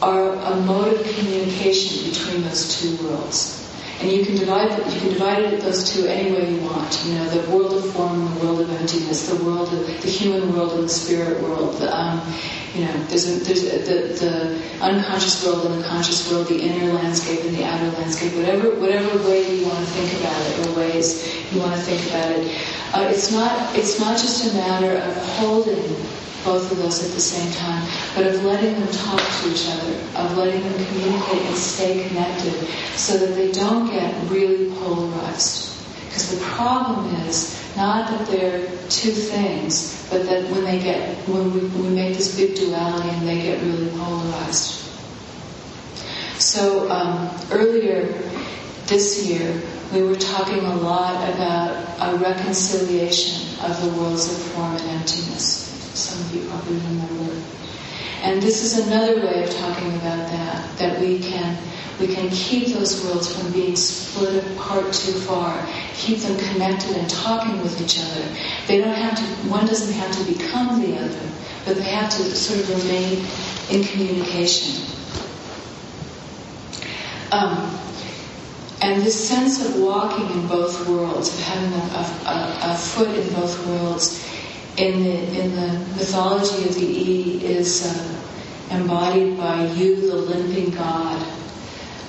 are 0.00 0.32
a 0.32 0.56
mode 0.62 0.94
of 0.98 1.14
communication 1.14 2.10
between 2.10 2.42
those 2.42 2.80
two 2.80 2.96
worlds. 3.06 3.61
And 4.02 4.10
you 4.10 4.26
can 4.26 4.34
divide 4.34 4.76
you 4.92 5.00
can 5.00 5.10
divide 5.10 5.44
it 5.44 5.60
those 5.60 5.94
two 5.94 6.06
any 6.06 6.32
way 6.32 6.54
you 6.54 6.60
want. 6.62 7.04
You 7.06 7.14
know, 7.14 7.24
the 7.30 7.48
world 7.48 7.72
of 7.72 7.92
form 7.92 8.26
and 8.26 8.36
the 8.36 8.44
world 8.44 8.60
of 8.60 8.70
emptiness, 8.70 9.28
the 9.28 9.44
world 9.44 9.72
of 9.72 9.86
the 9.86 10.08
human 10.08 10.52
world 10.52 10.72
and 10.72 10.84
the 10.84 10.88
spirit 10.88 11.40
world. 11.40 11.76
The, 11.78 11.96
um, 11.96 12.20
you 12.74 12.84
know, 12.84 12.92
there's 13.04 13.28
a, 13.30 13.44
there's 13.44 13.62
a, 13.62 13.78
the 13.78 13.98
the 14.18 14.62
unconscious 14.82 15.46
world 15.46 15.66
and 15.66 15.84
the 15.84 15.86
conscious 15.86 16.28
world, 16.32 16.48
the 16.48 16.60
inner 16.60 16.92
landscape 16.94 17.44
and 17.44 17.54
the 17.54 17.64
outer 17.64 17.90
landscape. 17.92 18.34
Whatever 18.34 18.74
whatever 18.74 19.18
way 19.22 19.58
you 19.58 19.66
want 19.66 19.78
to 19.78 19.86
think 19.94 20.20
about 20.20 20.40
it, 20.50 20.66
or 20.66 20.76
ways 20.76 21.22
you 21.52 21.60
want 21.60 21.76
to 21.76 21.80
think 21.82 22.02
about 22.10 22.32
it. 22.32 22.42
Uh, 22.92 23.08
it's 23.08 23.30
not 23.30 23.76
it's 23.78 24.00
not 24.00 24.18
just 24.18 24.50
a 24.50 24.56
matter 24.56 24.96
of 24.98 25.16
holding 25.38 25.94
both 26.42 26.72
of 26.72 26.78
those 26.78 27.04
at 27.06 27.12
the 27.14 27.20
same 27.20 27.52
time, 27.52 27.86
but 28.14 28.26
of 28.26 28.44
letting 28.44 28.74
them 28.78 28.88
talk 28.92 29.20
to 29.20 29.50
each 29.50 29.68
other, 29.68 29.92
of 30.16 30.36
letting 30.36 30.62
them 30.62 30.86
communicate 30.86 31.42
and 31.42 31.56
stay 31.56 32.06
connected 32.08 32.52
so 32.96 33.16
that 33.18 33.34
they 33.34 33.50
don't 33.52 33.88
get 33.90 34.14
really 34.30 34.70
polarized. 34.76 35.70
Because 36.06 36.38
the 36.38 36.44
problem 36.44 37.14
is 37.26 37.58
not 37.76 38.10
that 38.10 38.26
they're 38.28 38.60
two 38.90 39.12
things, 39.12 40.06
but 40.10 40.26
that 40.26 40.48
when 40.50 40.64
they 40.64 40.78
get, 40.78 41.16
when 41.28 41.52
we, 41.54 41.60
we 41.60 41.88
make 41.88 42.16
this 42.16 42.36
big 42.36 42.54
duality 42.54 43.08
and 43.08 43.26
they 43.26 43.40
get 43.42 43.62
really 43.62 43.90
polarized. 43.90 44.78
So 46.38 46.90
um, 46.90 47.30
earlier 47.50 48.06
this 48.86 49.26
year, 49.26 49.62
we 49.94 50.02
were 50.02 50.16
talking 50.16 50.58
a 50.58 50.76
lot 50.76 51.28
about 51.34 51.86
a 52.00 52.16
reconciliation 52.18 53.58
of 53.64 53.80
the 53.82 53.88
worlds 53.98 54.30
of 54.30 54.38
form 54.52 54.76
and 54.76 54.82
emptiness 55.00 55.72
some 55.94 56.20
of 56.22 56.34
you 56.34 56.48
probably 56.48 56.76
remember. 56.76 57.42
And 58.22 58.40
this 58.40 58.62
is 58.62 58.86
another 58.86 59.16
way 59.16 59.42
of 59.42 59.50
talking 59.50 59.96
about 59.96 60.30
that, 60.30 60.78
that 60.78 61.00
we 61.00 61.18
can 61.18 61.58
we 62.00 62.06
can 62.06 62.30
keep 62.30 62.68
those 62.68 63.04
worlds 63.04 63.32
from 63.36 63.52
being 63.52 63.76
split 63.76 64.44
apart 64.52 64.92
too 64.92 65.12
far, 65.12 65.66
keep 65.94 66.18
them 66.18 66.36
connected 66.38 66.96
and 66.96 67.08
talking 67.10 67.60
with 67.62 67.80
each 67.80 67.98
other. 68.00 68.24
They 68.66 68.78
don't 68.78 68.94
have 68.94 69.16
to 69.16 69.22
one 69.48 69.66
doesn't 69.66 69.92
have 69.94 70.10
to 70.16 70.32
become 70.32 70.80
the 70.80 70.98
other, 70.98 71.28
but 71.64 71.76
they 71.76 71.82
have 71.82 72.10
to 72.10 72.22
sort 72.22 72.60
of 72.60 72.84
remain 72.84 73.24
in 73.70 73.84
communication. 73.88 74.84
Um, 77.32 77.78
and 78.82 79.02
this 79.02 79.28
sense 79.28 79.64
of 79.64 79.80
walking 79.80 80.28
in 80.30 80.46
both 80.48 80.88
worlds, 80.88 81.32
of 81.32 81.40
having 81.44 81.72
a, 81.72 82.68
a, 82.68 82.72
a 82.72 82.76
foot 82.76 83.08
in 83.16 83.32
both 83.32 83.66
worlds, 83.66 84.31
in 84.76 85.04
the 85.04 85.40
in 85.40 85.54
the 85.54 85.68
mythology 85.96 86.68
of 86.68 86.74
the 86.74 86.86
E 86.86 87.44
is 87.44 87.84
uh, 87.86 88.74
embodied 88.74 89.36
by 89.36 89.64
Yu, 89.72 89.96
the 89.96 90.16
limping 90.16 90.70
god, 90.70 91.26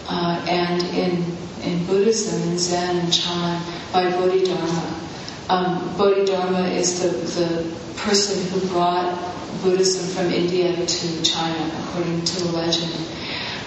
uh, 0.07 0.45
and 0.47 0.81
in 0.95 1.25
in 1.63 1.85
Buddhism, 1.85 2.51
in 2.51 2.57
Zen 2.57 2.97
and 2.97 3.13
Chan, 3.13 3.61
by 3.91 4.09
Bodhidharma. 4.11 4.99
Um, 5.49 5.97
Bodhidharma 5.97 6.67
is 6.69 7.01
the 7.01 7.09
the 7.41 7.75
person 7.97 8.47
who 8.51 8.67
brought 8.69 9.17
Buddhism 9.61 10.07
from 10.15 10.31
India 10.33 10.73
to 10.85 11.21
China, 11.23 11.71
according 11.83 12.23
to 12.23 12.43
the 12.43 12.51
legend. 12.51 12.93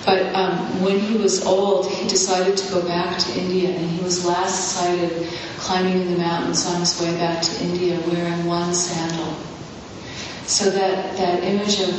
But 0.06 0.32
um, 0.36 0.80
when 0.82 1.00
he 1.00 1.18
was 1.18 1.44
old, 1.44 1.90
he 1.90 2.06
decided 2.08 2.56
to 2.56 2.72
go 2.72 2.86
back 2.86 3.18
to 3.18 3.38
India, 3.38 3.70
and 3.70 3.90
he 3.90 4.02
was 4.04 4.24
last 4.24 4.76
sighted 4.76 5.28
climbing 5.58 6.00
in 6.02 6.12
the 6.12 6.18
mountains 6.18 6.64
on 6.64 6.78
his 6.78 6.98
way 7.00 7.12
back 7.18 7.42
to 7.42 7.64
India 7.64 7.98
wearing 8.06 8.46
one 8.46 8.72
sandal. 8.72 9.34
So 10.46 10.70
that, 10.70 11.16
that 11.16 11.42
image 11.42 11.80
of 11.80 11.90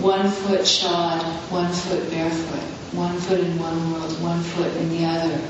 one 0.00 0.30
foot 0.30 0.64
shod, 0.64 1.20
one 1.50 1.72
foot 1.72 2.08
barefoot, 2.10 2.62
one 2.94 3.18
foot 3.18 3.40
in 3.40 3.58
one 3.58 3.92
world, 3.92 4.12
one 4.22 4.40
foot 4.42 4.72
in 4.76 4.88
the 4.90 5.04
other, 5.04 5.40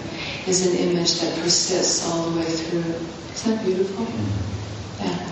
is 0.46 0.66
an 0.66 0.78
image 0.78 1.20
that 1.20 1.38
persists 1.42 2.08
all 2.08 2.30
the 2.30 2.40
way 2.40 2.46
through. 2.46 2.94
Isn't 3.34 3.56
that 3.56 3.64
beautiful? 3.64 4.06
Yeah. 5.00 5.29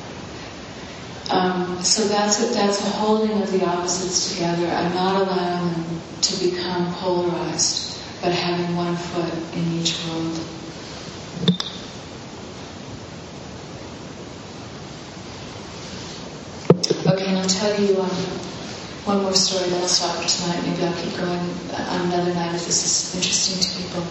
Um, 1.31 1.83
so 1.83 2.09
that's 2.09 2.41
a, 2.41 2.55
that's 2.55 2.81
a 2.81 2.91
holding 2.91 3.43
of 3.43 3.53
the 3.53 3.65
opposites 3.65 4.33
together. 4.33 4.67
I'm 4.67 4.95
not 4.95 5.21
allowing 5.21 5.73
them 5.75 6.01
to 6.23 6.51
become 6.51 6.95
polarized, 6.95 8.01
but 8.23 8.33
having 8.33 8.75
one 8.75 8.97
foot 8.97 9.35
in 9.55 9.73
each 9.75 9.99
world. 10.07 10.41
Okay, 17.07 17.27
and 17.27 17.39
I'll 17.39 17.49
tell 17.49 17.79
you 17.79 18.01
um, 18.01 18.09
one 19.05 19.23
more 19.23 19.35
story, 19.35 19.69
then 19.69 19.83
I'll 19.83 19.89
stop 19.89 20.17
for 20.17 20.29
tonight. 20.29 20.63
Maybe 20.67 20.83
I'll 20.85 20.95
keep 20.95 21.15
going 21.17 21.39
on 21.39 22.01
another 22.09 22.33
night 22.33 22.55
if 22.55 22.65
this 22.65 22.85
is 22.85 23.15
interesting 23.15 23.61
to 23.61 23.69
people. 23.83 24.03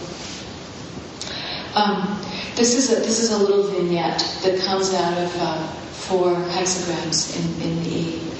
Um, 1.74 2.20
this 2.54 2.74
is 2.74 2.92
a 2.92 3.00
this 3.00 3.20
is 3.20 3.32
a 3.32 3.38
little 3.38 3.64
vignette 3.70 4.18
that 4.42 4.60
comes 4.60 4.94
out 4.94 5.18
of 5.18 5.32
uh, 5.38 5.87
four 6.08 6.34
hexagrams 6.56 7.36
in, 7.36 7.70
in 7.70 7.82
the 7.84 7.90
E. 7.90 8.30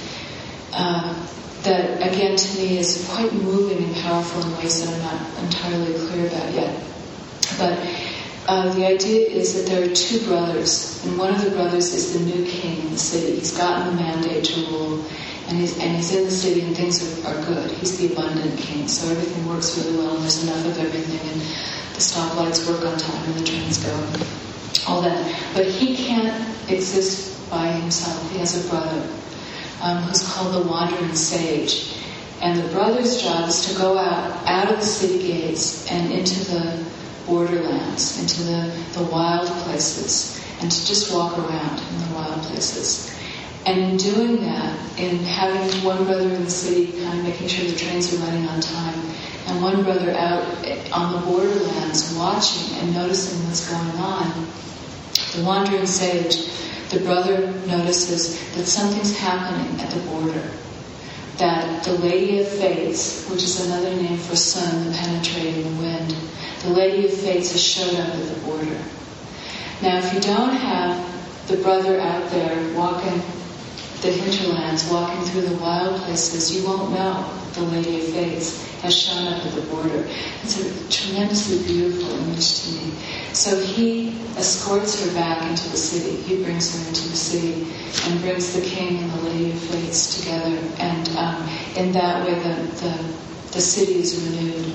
Uh, 0.72 1.28
that 1.62 2.00
again 2.00 2.36
to 2.36 2.58
me 2.58 2.78
is 2.78 3.06
quite 3.10 3.32
moving 3.32 3.82
and 3.84 3.94
powerful 3.96 4.42
in 4.42 4.56
ways 4.58 4.84
that 4.84 4.94
I'm 4.94 5.02
not 5.02 5.44
entirely 5.44 5.94
clear 6.08 6.26
about 6.26 6.54
yet. 6.54 6.82
But 7.58 7.78
uh, 8.46 8.72
the 8.74 8.86
idea 8.86 9.28
is 9.28 9.54
that 9.54 9.70
there 9.70 9.90
are 9.90 9.94
two 9.94 10.24
brothers, 10.24 11.04
and 11.04 11.18
one 11.18 11.34
of 11.34 11.44
the 11.44 11.50
brothers 11.50 11.92
is 11.92 12.14
the 12.14 12.20
new 12.20 12.46
king 12.46 12.80
in 12.80 12.90
the 12.92 12.98
city. 12.98 13.36
He's 13.36 13.56
gotten 13.56 13.94
the 13.94 14.02
mandate 14.02 14.44
to 14.44 14.60
rule, 14.70 15.04
and 15.48 15.58
he's, 15.58 15.78
and 15.78 15.96
he's 15.96 16.14
in 16.14 16.24
the 16.24 16.30
city, 16.30 16.62
and 16.62 16.74
things 16.74 17.24
are, 17.24 17.34
are 17.34 17.44
good. 17.44 17.70
He's 17.72 17.98
the 17.98 18.12
abundant 18.12 18.58
king, 18.58 18.88
so 18.88 19.10
everything 19.10 19.46
works 19.46 19.76
really 19.76 19.98
well, 19.98 20.14
and 20.14 20.22
there's 20.22 20.42
enough 20.44 20.64
of 20.64 20.78
everything, 20.78 21.20
and 21.30 21.40
the 21.40 22.00
stoplights 22.00 22.66
work 22.66 22.86
on 22.86 22.96
time, 22.98 23.24
and 23.24 23.34
the 23.34 23.44
trains 23.44 23.84
go, 23.84 23.92
all 24.86 25.02
that. 25.02 25.52
But 25.54 25.66
he 25.66 25.96
can't 25.96 26.70
exist 26.70 27.37
by 27.50 27.68
himself. 27.68 28.30
He 28.32 28.38
has 28.38 28.64
a 28.64 28.68
brother 28.68 29.00
um, 29.82 30.02
who's 30.04 30.26
called 30.32 30.54
the 30.54 30.68
Wandering 30.68 31.14
Sage. 31.14 31.94
And 32.40 32.58
the 32.58 32.68
brother's 32.72 33.20
job 33.20 33.48
is 33.48 33.66
to 33.72 33.78
go 33.78 33.98
out, 33.98 34.46
out 34.46 34.70
of 34.70 34.78
the 34.78 34.86
city 34.86 35.26
gates 35.26 35.90
and 35.90 36.12
into 36.12 36.38
the 36.52 36.84
borderlands, 37.26 38.20
into 38.20 38.42
the, 38.44 38.98
the 38.98 39.04
wild 39.10 39.48
places, 39.64 40.40
and 40.60 40.70
to 40.70 40.86
just 40.86 41.12
walk 41.12 41.36
around 41.36 41.78
in 41.78 42.08
the 42.08 42.14
wild 42.14 42.40
places. 42.42 43.14
And 43.66 43.80
in 43.80 43.96
doing 43.96 44.40
that, 44.42 44.98
in 44.98 45.18
having 45.18 45.84
one 45.84 46.04
brother 46.04 46.28
in 46.28 46.44
the 46.44 46.50
city, 46.50 46.92
kind 47.02 47.18
of 47.18 47.24
making 47.24 47.48
sure 47.48 47.68
the 47.68 47.76
trains 47.76 48.14
are 48.14 48.18
running 48.18 48.46
on 48.46 48.60
time, 48.60 48.98
and 49.46 49.62
one 49.62 49.82
brother 49.82 50.12
out 50.12 50.44
on 50.92 51.12
the 51.12 51.26
borderlands 51.26 52.14
watching 52.14 52.76
and 52.78 52.94
noticing 52.94 53.44
what's 53.46 53.68
going 53.68 54.02
on, 54.02 54.46
the 55.34 55.42
wandering 55.44 55.86
sage, 55.86 56.48
the 56.90 57.00
brother 57.00 57.46
notices 57.66 58.38
that 58.54 58.64
something's 58.64 59.16
happening 59.16 59.80
at 59.80 59.90
the 59.90 60.00
border. 60.00 60.50
That 61.36 61.84
the 61.84 61.92
Lady 61.92 62.40
of 62.40 62.48
Fates, 62.48 63.28
which 63.28 63.42
is 63.42 63.66
another 63.66 63.94
name 63.94 64.18
for 64.18 64.34
Sun, 64.34 64.86
the 64.86 64.96
penetrating 64.96 65.78
wind, 65.78 66.16
the 66.62 66.70
Lady 66.70 67.06
of 67.06 67.12
Fates 67.12 67.52
has 67.52 67.62
showed 67.62 67.94
up 67.94 68.08
at 68.08 68.34
the 68.34 68.40
border. 68.40 68.82
Now, 69.80 69.98
if 69.98 70.12
you 70.12 70.20
don't 70.20 70.54
have 70.54 71.46
the 71.46 71.56
brother 71.58 72.00
out 72.00 72.28
there 72.30 72.74
walking 72.74 73.22
the 74.02 74.12
hinterlands, 74.12 74.88
walking 74.90 75.24
through 75.26 75.42
the 75.42 75.56
wild 75.56 76.00
places, 76.02 76.54
you 76.56 76.66
won't 76.66 76.92
know 76.92 77.28
the 77.54 77.62
Lady 77.62 78.00
of 78.00 78.12
Fates 78.12 78.64
has 78.82 78.96
shown 78.96 79.26
up 79.26 79.44
at 79.44 79.52
the 79.54 79.60
border. 79.62 80.06
It's 80.42 80.60
a 80.60 80.88
tremendously 80.90 81.66
beautiful 81.66 82.10
image 82.22 82.62
to 82.62 82.72
me. 82.72 82.92
So 83.32 83.60
he 83.60 84.10
escorts 84.36 85.04
her 85.04 85.12
back 85.14 85.42
into 85.50 85.68
the 85.70 85.76
city. 85.76 86.16
He 86.22 86.42
brings 86.42 86.72
her 86.74 86.88
into 86.88 87.08
the 87.08 87.16
city 87.16 87.66
and 88.04 88.20
brings 88.20 88.54
the 88.54 88.62
king 88.62 88.98
and 89.02 89.10
the 89.12 89.22
Lady 89.22 89.50
of 89.50 89.58
Fates 89.58 90.20
together. 90.20 90.56
And 90.78 91.08
um, 91.16 91.48
in 91.76 91.92
that 91.92 92.24
way, 92.24 92.34
the, 92.34 92.54
the, 92.78 93.14
the 93.52 93.60
city 93.60 93.94
is 93.94 94.14
renewed. 94.24 94.74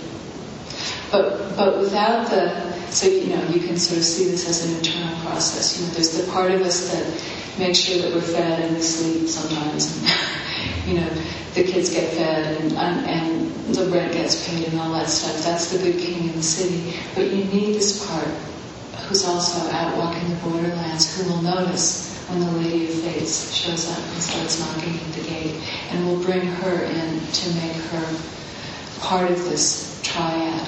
But, 1.12 1.56
but 1.56 1.80
without 1.80 2.30
the, 2.30 2.73
so 2.90 3.08
you 3.08 3.36
know, 3.36 3.44
you 3.50 3.60
can 3.60 3.78
sort 3.78 4.00
of 4.00 4.06
see 4.06 4.30
this 4.30 4.48
as 4.48 4.70
an 4.70 4.78
internal 4.78 5.16
process. 5.22 5.80
You 5.80 5.88
know, 5.88 5.94
there's 5.94 6.18
the 6.18 6.32
part 6.32 6.52
of 6.52 6.62
us 6.62 6.92
that 6.92 7.60
makes 7.60 7.80
sure 7.80 8.02
that 8.02 8.14
we're 8.14 8.22
fed 8.22 8.62
and 8.62 8.76
we 8.76 8.82
sleep 8.82 9.28
sometimes. 9.28 9.98
and 9.98 10.88
you 10.88 11.02
know, 11.02 11.10
the 11.54 11.64
kids 11.64 11.94
get 11.94 12.12
fed 12.14 12.62
and, 12.62 12.74
and, 12.74 13.06
and 13.06 13.76
the 13.76 13.86
rent 13.86 14.14
gets 14.14 14.48
paid 14.48 14.68
and 14.68 14.80
all 14.80 14.92
that 14.94 15.08
stuff. 15.08 15.44
That's 15.44 15.72
the 15.72 15.78
good 15.80 16.00
king 16.00 16.30
in 16.30 16.36
the 16.36 16.44
city. 16.44 17.00
But 17.16 17.32
you 17.32 17.46
need 17.46 17.76
this 17.76 18.08
part 18.08 18.28
who's 19.08 19.26
also 19.26 19.70
out 19.72 19.98
walking 19.98 20.30
the 20.30 20.36
borderlands 20.38 21.16
who 21.16 21.30
will 21.30 21.42
notice 21.42 22.14
when 22.30 22.40
the 22.40 22.52
Lady 22.52 22.86
of 22.86 22.94
Fates 23.02 23.54
shows 23.54 23.92
up 23.92 24.00
and 24.00 24.22
starts 24.22 24.60
knocking 24.60 24.94
at 24.94 25.14
the 25.14 25.24
gate 25.28 25.56
and 25.92 26.08
will 26.08 26.22
bring 26.24 26.42
her 26.42 26.84
in 26.84 27.20
to 27.20 27.54
make 27.56 27.76
her 27.92 28.20
part 29.02 29.30
of 29.30 29.38
this 29.44 30.00
triad. 30.04 30.68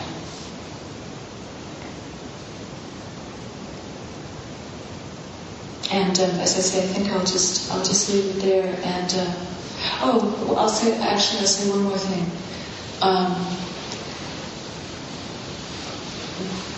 And 5.91 6.17
um, 6.19 6.32
as 6.39 6.58
I 6.58 6.62
say, 6.62 6.84
I 6.84 6.88
think 6.88 7.10
I'll 7.10 7.19
just 7.26 7.71
I'll 7.71 7.84
just 7.84 8.12
leave 8.13 8.36
it 8.38 8.39
there. 8.41 8.76
And 8.84 9.13
uh, 9.15 9.34
oh, 10.02 10.56
I'll 10.58 10.69
say 10.69 10.98
actually 11.00 11.41
I'll 11.41 11.48
say 11.48 11.69
one 11.69 11.84
more 11.84 11.98
thing. 11.98 12.26
Um, 13.02 13.56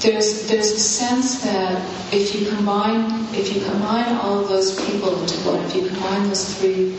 there's 0.02 0.48
there's 0.48 0.72
a 0.72 0.80
sense 0.80 1.41
that 1.43 1.82
if 2.13 2.36
you 2.36 2.48
combine 2.50 3.26
if 3.34 3.56
you 3.56 3.62
combine 3.63 4.15
all 4.17 4.39
of 4.39 4.48
those 4.48 4.76
people 4.86 5.20
into 5.22 5.36
one, 5.39 5.63
if 5.65 5.76
you 5.76 5.88
combine 5.88 6.28
those 6.28 6.58
three 6.60 6.93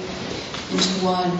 into 0.72 1.04
one, 1.04 1.38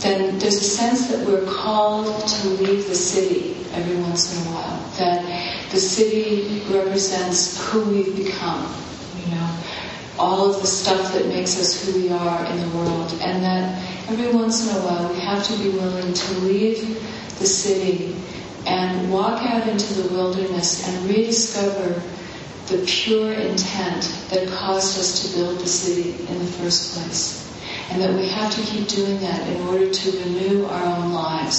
then 0.00 0.38
there's 0.38 0.56
a 0.56 0.64
sense 0.64 1.08
that 1.08 1.26
we're 1.26 1.44
called 1.46 2.26
to 2.28 2.48
leave 2.48 2.86
the 2.88 2.94
city 2.94 3.56
every 3.72 3.96
once 4.02 4.32
in 4.32 4.46
a 4.46 4.50
while. 4.54 4.78
That 4.98 5.70
the 5.70 5.78
city 5.78 6.62
represents 6.70 7.58
who 7.68 7.82
we've 7.84 8.14
become, 8.16 8.74
you 9.24 9.34
know, 9.34 9.58
all 10.18 10.50
of 10.52 10.60
the 10.60 10.66
stuff 10.66 11.12
that 11.12 11.26
makes 11.28 11.58
us 11.60 11.84
who 11.84 12.00
we 12.02 12.10
are 12.10 12.44
in 12.46 12.60
the 12.60 12.76
world, 12.76 13.12
and 13.22 13.42
that 13.42 13.82
every 14.08 14.32
once 14.32 14.68
in 14.68 14.76
a 14.76 14.80
while 14.80 15.12
we 15.12 15.20
have 15.20 15.44
to 15.44 15.56
be 15.58 15.70
willing 15.70 16.12
to 16.12 16.34
leave 16.40 16.80
the 17.38 17.46
city 17.46 18.16
and 18.66 19.10
walk 19.10 19.42
out 19.42 19.66
into 19.68 19.94
the 19.94 20.12
wilderness 20.12 20.86
and 20.86 21.08
rediscover 21.08 22.02
the 22.66 22.84
pure 22.86 23.32
intent 23.32 24.02
that 24.30 24.46
caused 24.48 24.98
us 24.98 25.22
to 25.22 25.38
build 25.38 25.58
the 25.58 25.66
city 25.66 26.10
in 26.26 26.38
the 26.38 26.44
first 26.44 26.94
place. 26.94 27.44
And 27.90 28.02
that 28.02 28.12
we 28.12 28.28
have 28.28 28.52
to 28.52 28.60
keep 28.62 28.88
doing 28.88 29.18
that 29.20 29.48
in 29.48 29.62
order 29.68 29.90
to 29.90 30.10
renew 30.18 30.66
our 30.66 30.84
own 30.84 31.12
lives. 31.12 31.56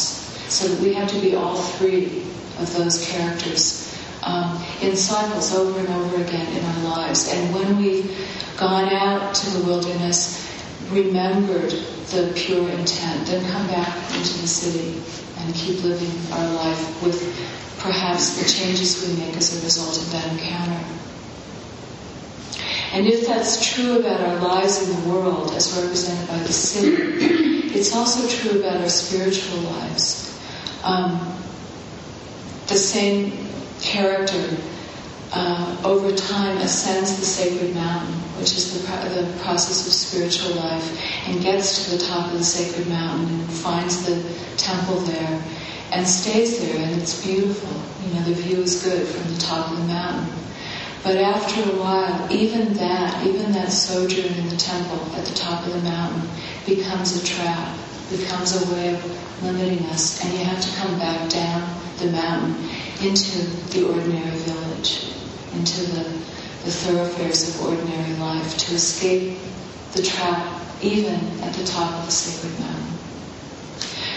So 0.50 0.68
that 0.68 0.82
we 0.82 0.94
have 0.94 1.10
to 1.10 1.20
be 1.20 1.36
all 1.36 1.56
three 1.56 2.22
of 2.60 2.74
those 2.76 3.08
characters 3.08 3.89
um, 4.24 4.64
in 4.82 4.96
cycles 4.96 5.54
over 5.56 5.80
and 5.80 5.90
over 5.90 6.22
again 6.22 6.48
in 6.56 6.64
our 6.66 6.84
lives. 6.96 7.32
And 7.32 7.54
when 7.54 7.78
we've 7.78 8.10
gone 8.58 8.90
out 8.94 9.34
to 9.36 9.50
the 9.52 9.66
wilderness, 9.66 10.46
remembered 10.90 11.72
the 12.12 12.32
pure 12.36 12.70
intent, 12.70 13.28
then 13.28 13.50
come 13.52 13.68
back 13.68 13.96
into 14.16 14.40
the 14.40 14.48
city 14.48 15.02
and 15.38 15.54
keep 15.56 15.84
living 15.84 16.34
our 16.34 16.54
life 16.56 17.04
with 17.04 17.22
perhaps 17.80 18.42
the 18.42 18.50
changes 18.50 19.08
we 19.08 19.16
make 19.24 19.38
as 19.38 19.62
a 19.62 19.64
result 19.64 19.98
of 19.98 20.12
that 20.12 20.28
encounter. 20.34 20.84
And 22.92 23.06
if 23.06 23.28
that's 23.28 23.74
true 23.74 24.00
about 24.00 24.20
our 24.20 24.36
lives 24.42 24.82
in 24.82 25.02
the 25.04 25.10
world 25.10 25.52
as 25.52 25.78
represented 25.80 26.28
by 26.28 26.40
the 26.40 26.52
city, 26.52 26.96
it's 27.78 27.96
also 27.96 28.28
true 28.28 28.60
about 28.60 28.82
our 28.82 28.90
spiritual 28.90 29.60
lives. 29.60 30.26
Um, 30.84 31.36
the 32.68 32.76
same 32.76 33.49
character 33.82 34.58
uh, 35.32 35.82
over 35.84 36.16
time 36.16 36.58
ascends 36.58 37.20
the 37.20 37.26
sacred 37.26 37.76
mountain, 37.76 38.14
which 38.40 38.54
is 38.54 38.74
the, 38.82 38.88
pro- 38.88 39.10
the 39.10 39.40
process 39.44 39.86
of 39.86 39.94
spiritual 39.94 40.56
life, 40.56 41.00
and 41.28 41.42
gets 41.42 41.86
to 41.86 41.98
the 41.98 42.04
top 42.04 42.32
of 42.32 42.38
the 42.38 42.44
sacred 42.44 42.88
mountain 42.88 43.40
and 43.40 43.52
finds 43.52 44.06
the 44.06 44.24
temple 44.58 44.98
there 45.02 45.44
and 45.92 46.08
stays 46.08 46.60
there, 46.60 46.82
and 46.84 47.02
it's 47.02 47.24
beautiful. 47.24 47.70
You 48.06 48.14
know, 48.16 48.26
the 48.26 48.34
view 48.34 48.58
is 48.58 48.84
good 48.84 49.08
from 49.08 49.34
the 49.34 49.40
top 49.40 49.72
of 49.72 49.78
the 49.78 49.86
mountain. 49.86 50.34
But 51.04 51.18
after 51.18 51.62
a 51.62 51.76
while, 51.76 52.28
even 52.32 52.74
that, 52.74 53.26
even 53.26 53.54
that 53.54 53.72
sojourn 53.72 54.34
in 54.34 54.50
the 54.50 54.58
temple 54.58 55.00
at 55.16 55.26
the 55.26 55.34
top 55.34 55.66
of 55.66 55.74
the 55.74 55.82
mountain 55.82 56.30
becomes 56.66 57.22
a 57.22 57.26
trap, 57.26 57.78
becomes 58.10 58.62
a 58.62 58.74
way 58.74 58.94
of 58.94 59.29
limiting 59.44 59.86
us, 59.88 60.24
and 60.24 60.34
you 60.34 60.46
have 60.46 60.62
to 60.62 60.76
come 60.78 60.98
back 61.00 61.30
down 61.30 61.80
the 61.98 62.12
mountain 62.12 62.56
into 63.02 63.46
the 63.72 63.88
ordinary 63.88 64.38
village 64.38 65.10
into 65.54 65.82
the, 65.92 66.04
the 66.04 66.72
thoroughfares 66.72 67.56
of 67.56 67.68
ordinary 67.68 68.14
life, 68.16 68.58
to 68.58 68.76
escape 68.76 69.38
the 69.94 70.04
trap 70.04 70.62
even 70.82 71.16
at 71.42 71.54
the 71.54 71.66
top 71.66 71.94
of 72.00 72.06
the 72.06 72.12
sacred 72.12 72.60
mountain. 72.60 72.98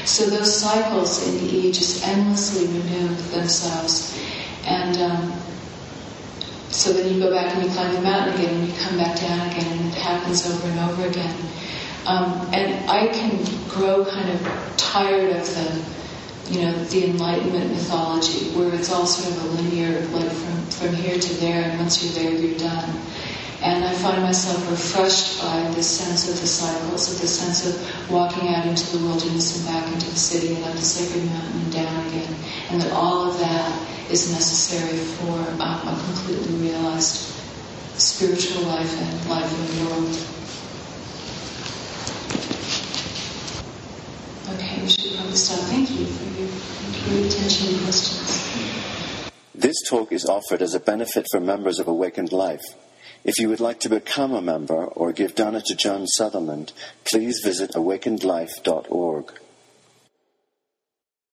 So 0.04 0.26
those 0.26 0.60
cycles 0.60 1.26
in 1.26 1.46
the 1.46 1.54
E 1.54 1.72
just 1.72 2.06
endlessly 2.06 2.66
renew 2.66 3.08
themselves. 3.30 4.18
And 4.64 4.96
um, 4.98 5.32
so 6.70 6.92
then 6.92 7.14
you 7.14 7.20
go 7.20 7.30
back 7.30 7.54
and 7.54 7.64
you 7.64 7.70
climb 7.70 7.94
the 7.94 8.00
mountain 8.02 8.34
again 8.34 8.54
and 8.54 8.68
you 8.68 8.74
come 8.78 8.96
back 8.96 9.18
down 9.18 9.48
again 9.50 9.78
and 9.78 9.88
it 9.88 9.94
happens 9.94 10.46
over 10.46 10.68
and 10.68 10.90
over 10.90 11.06
again. 11.06 11.36
Um, 12.06 12.52
and 12.52 12.90
I 12.90 13.08
can 13.08 13.44
grow 13.68 14.04
kind 14.04 14.30
of 14.30 14.74
tired 14.76 15.36
of 15.36 15.46
the 15.54 15.92
you 16.50 16.62
know, 16.62 16.84
the 16.84 17.06
Enlightenment 17.06 17.70
mythology, 17.70 18.50
where 18.50 18.74
it's 18.74 18.92
all 18.92 19.06
sort 19.06 19.34
of 19.34 19.44
a 19.44 19.62
linear, 19.62 20.00
like 20.08 20.30
from, 20.30 20.66
from 20.66 20.94
here 20.94 21.18
to 21.18 21.34
there, 21.34 21.62
and 21.62 21.78
once 21.78 22.02
you're 22.04 22.12
there, 22.12 22.32
you're 22.32 22.58
done. 22.58 22.90
And 23.62 23.84
I 23.84 23.94
find 23.94 24.20
myself 24.22 24.68
refreshed 24.68 25.40
by 25.40 25.70
this 25.70 25.86
sense 25.86 26.28
of 26.28 26.40
the 26.40 26.46
cycles, 26.46 27.14
of 27.14 27.20
the 27.20 27.28
sense 27.28 27.64
of 27.64 28.10
walking 28.10 28.48
out 28.48 28.66
into 28.66 28.98
the 28.98 29.04
wilderness 29.04 29.56
and 29.56 29.66
back 29.66 29.86
into 29.92 30.10
the 30.10 30.16
city 30.16 30.54
and 30.56 30.64
up 30.64 30.72
the 30.72 30.82
sacred 30.82 31.24
mountain 31.26 31.60
and 31.60 31.72
down 31.72 32.06
again. 32.08 32.34
And 32.70 32.82
that 32.82 32.92
all 32.92 33.30
of 33.30 33.38
that 33.38 34.10
is 34.10 34.32
necessary 34.32 34.98
for 34.98 35.62
um, 35.62 35.88
a 35.88 36.02
completely 36.06 36.56
realized 36.56 37.32
spiritual 37.96 38.64
life 38.64 39.00
and 39.00 39.30
life 39.30 39.50
in 39.54 39.78
the 39.78 39.90
world. 39.90 40.41
Thank 45.34 45.90
you 45.90 46.04
for 46.04 46.38
your, 46.38 46.48
for 46.48 47.10
your 47.14 47.26
attention 47.26 47.74
and 47.74 47.84
questions. 47.84 49.32
This 49.54 49.76
talk 49.88 50.12
is 50.12 50.26
offered 50.26 50.60
as 50.60 50.74
a 50.74 50.80
benefit 50.80 51.26
for 51.30 51.40
members 51.40 51.78
of 51.78 51.88
Awakened 51.88 52.32
Life. 52.32 52.60
If 53.24 53.38
you 53.38 53.48
would 53.48 53.60
like 53.60 53.80
to 53.80 53.88
become 53.88 54.34
a 54.34 54.42
member 54.42 54.84
or 54.84 55.10
give 55.12 55.34
dana 55.34 55.62
to 55.64 55.74
John 55.74 56.06
Sutherland, 56.06 56.74
please 57.04 57.40
visit 57.42 57.70
awakenedlife.org. 57.70 59.32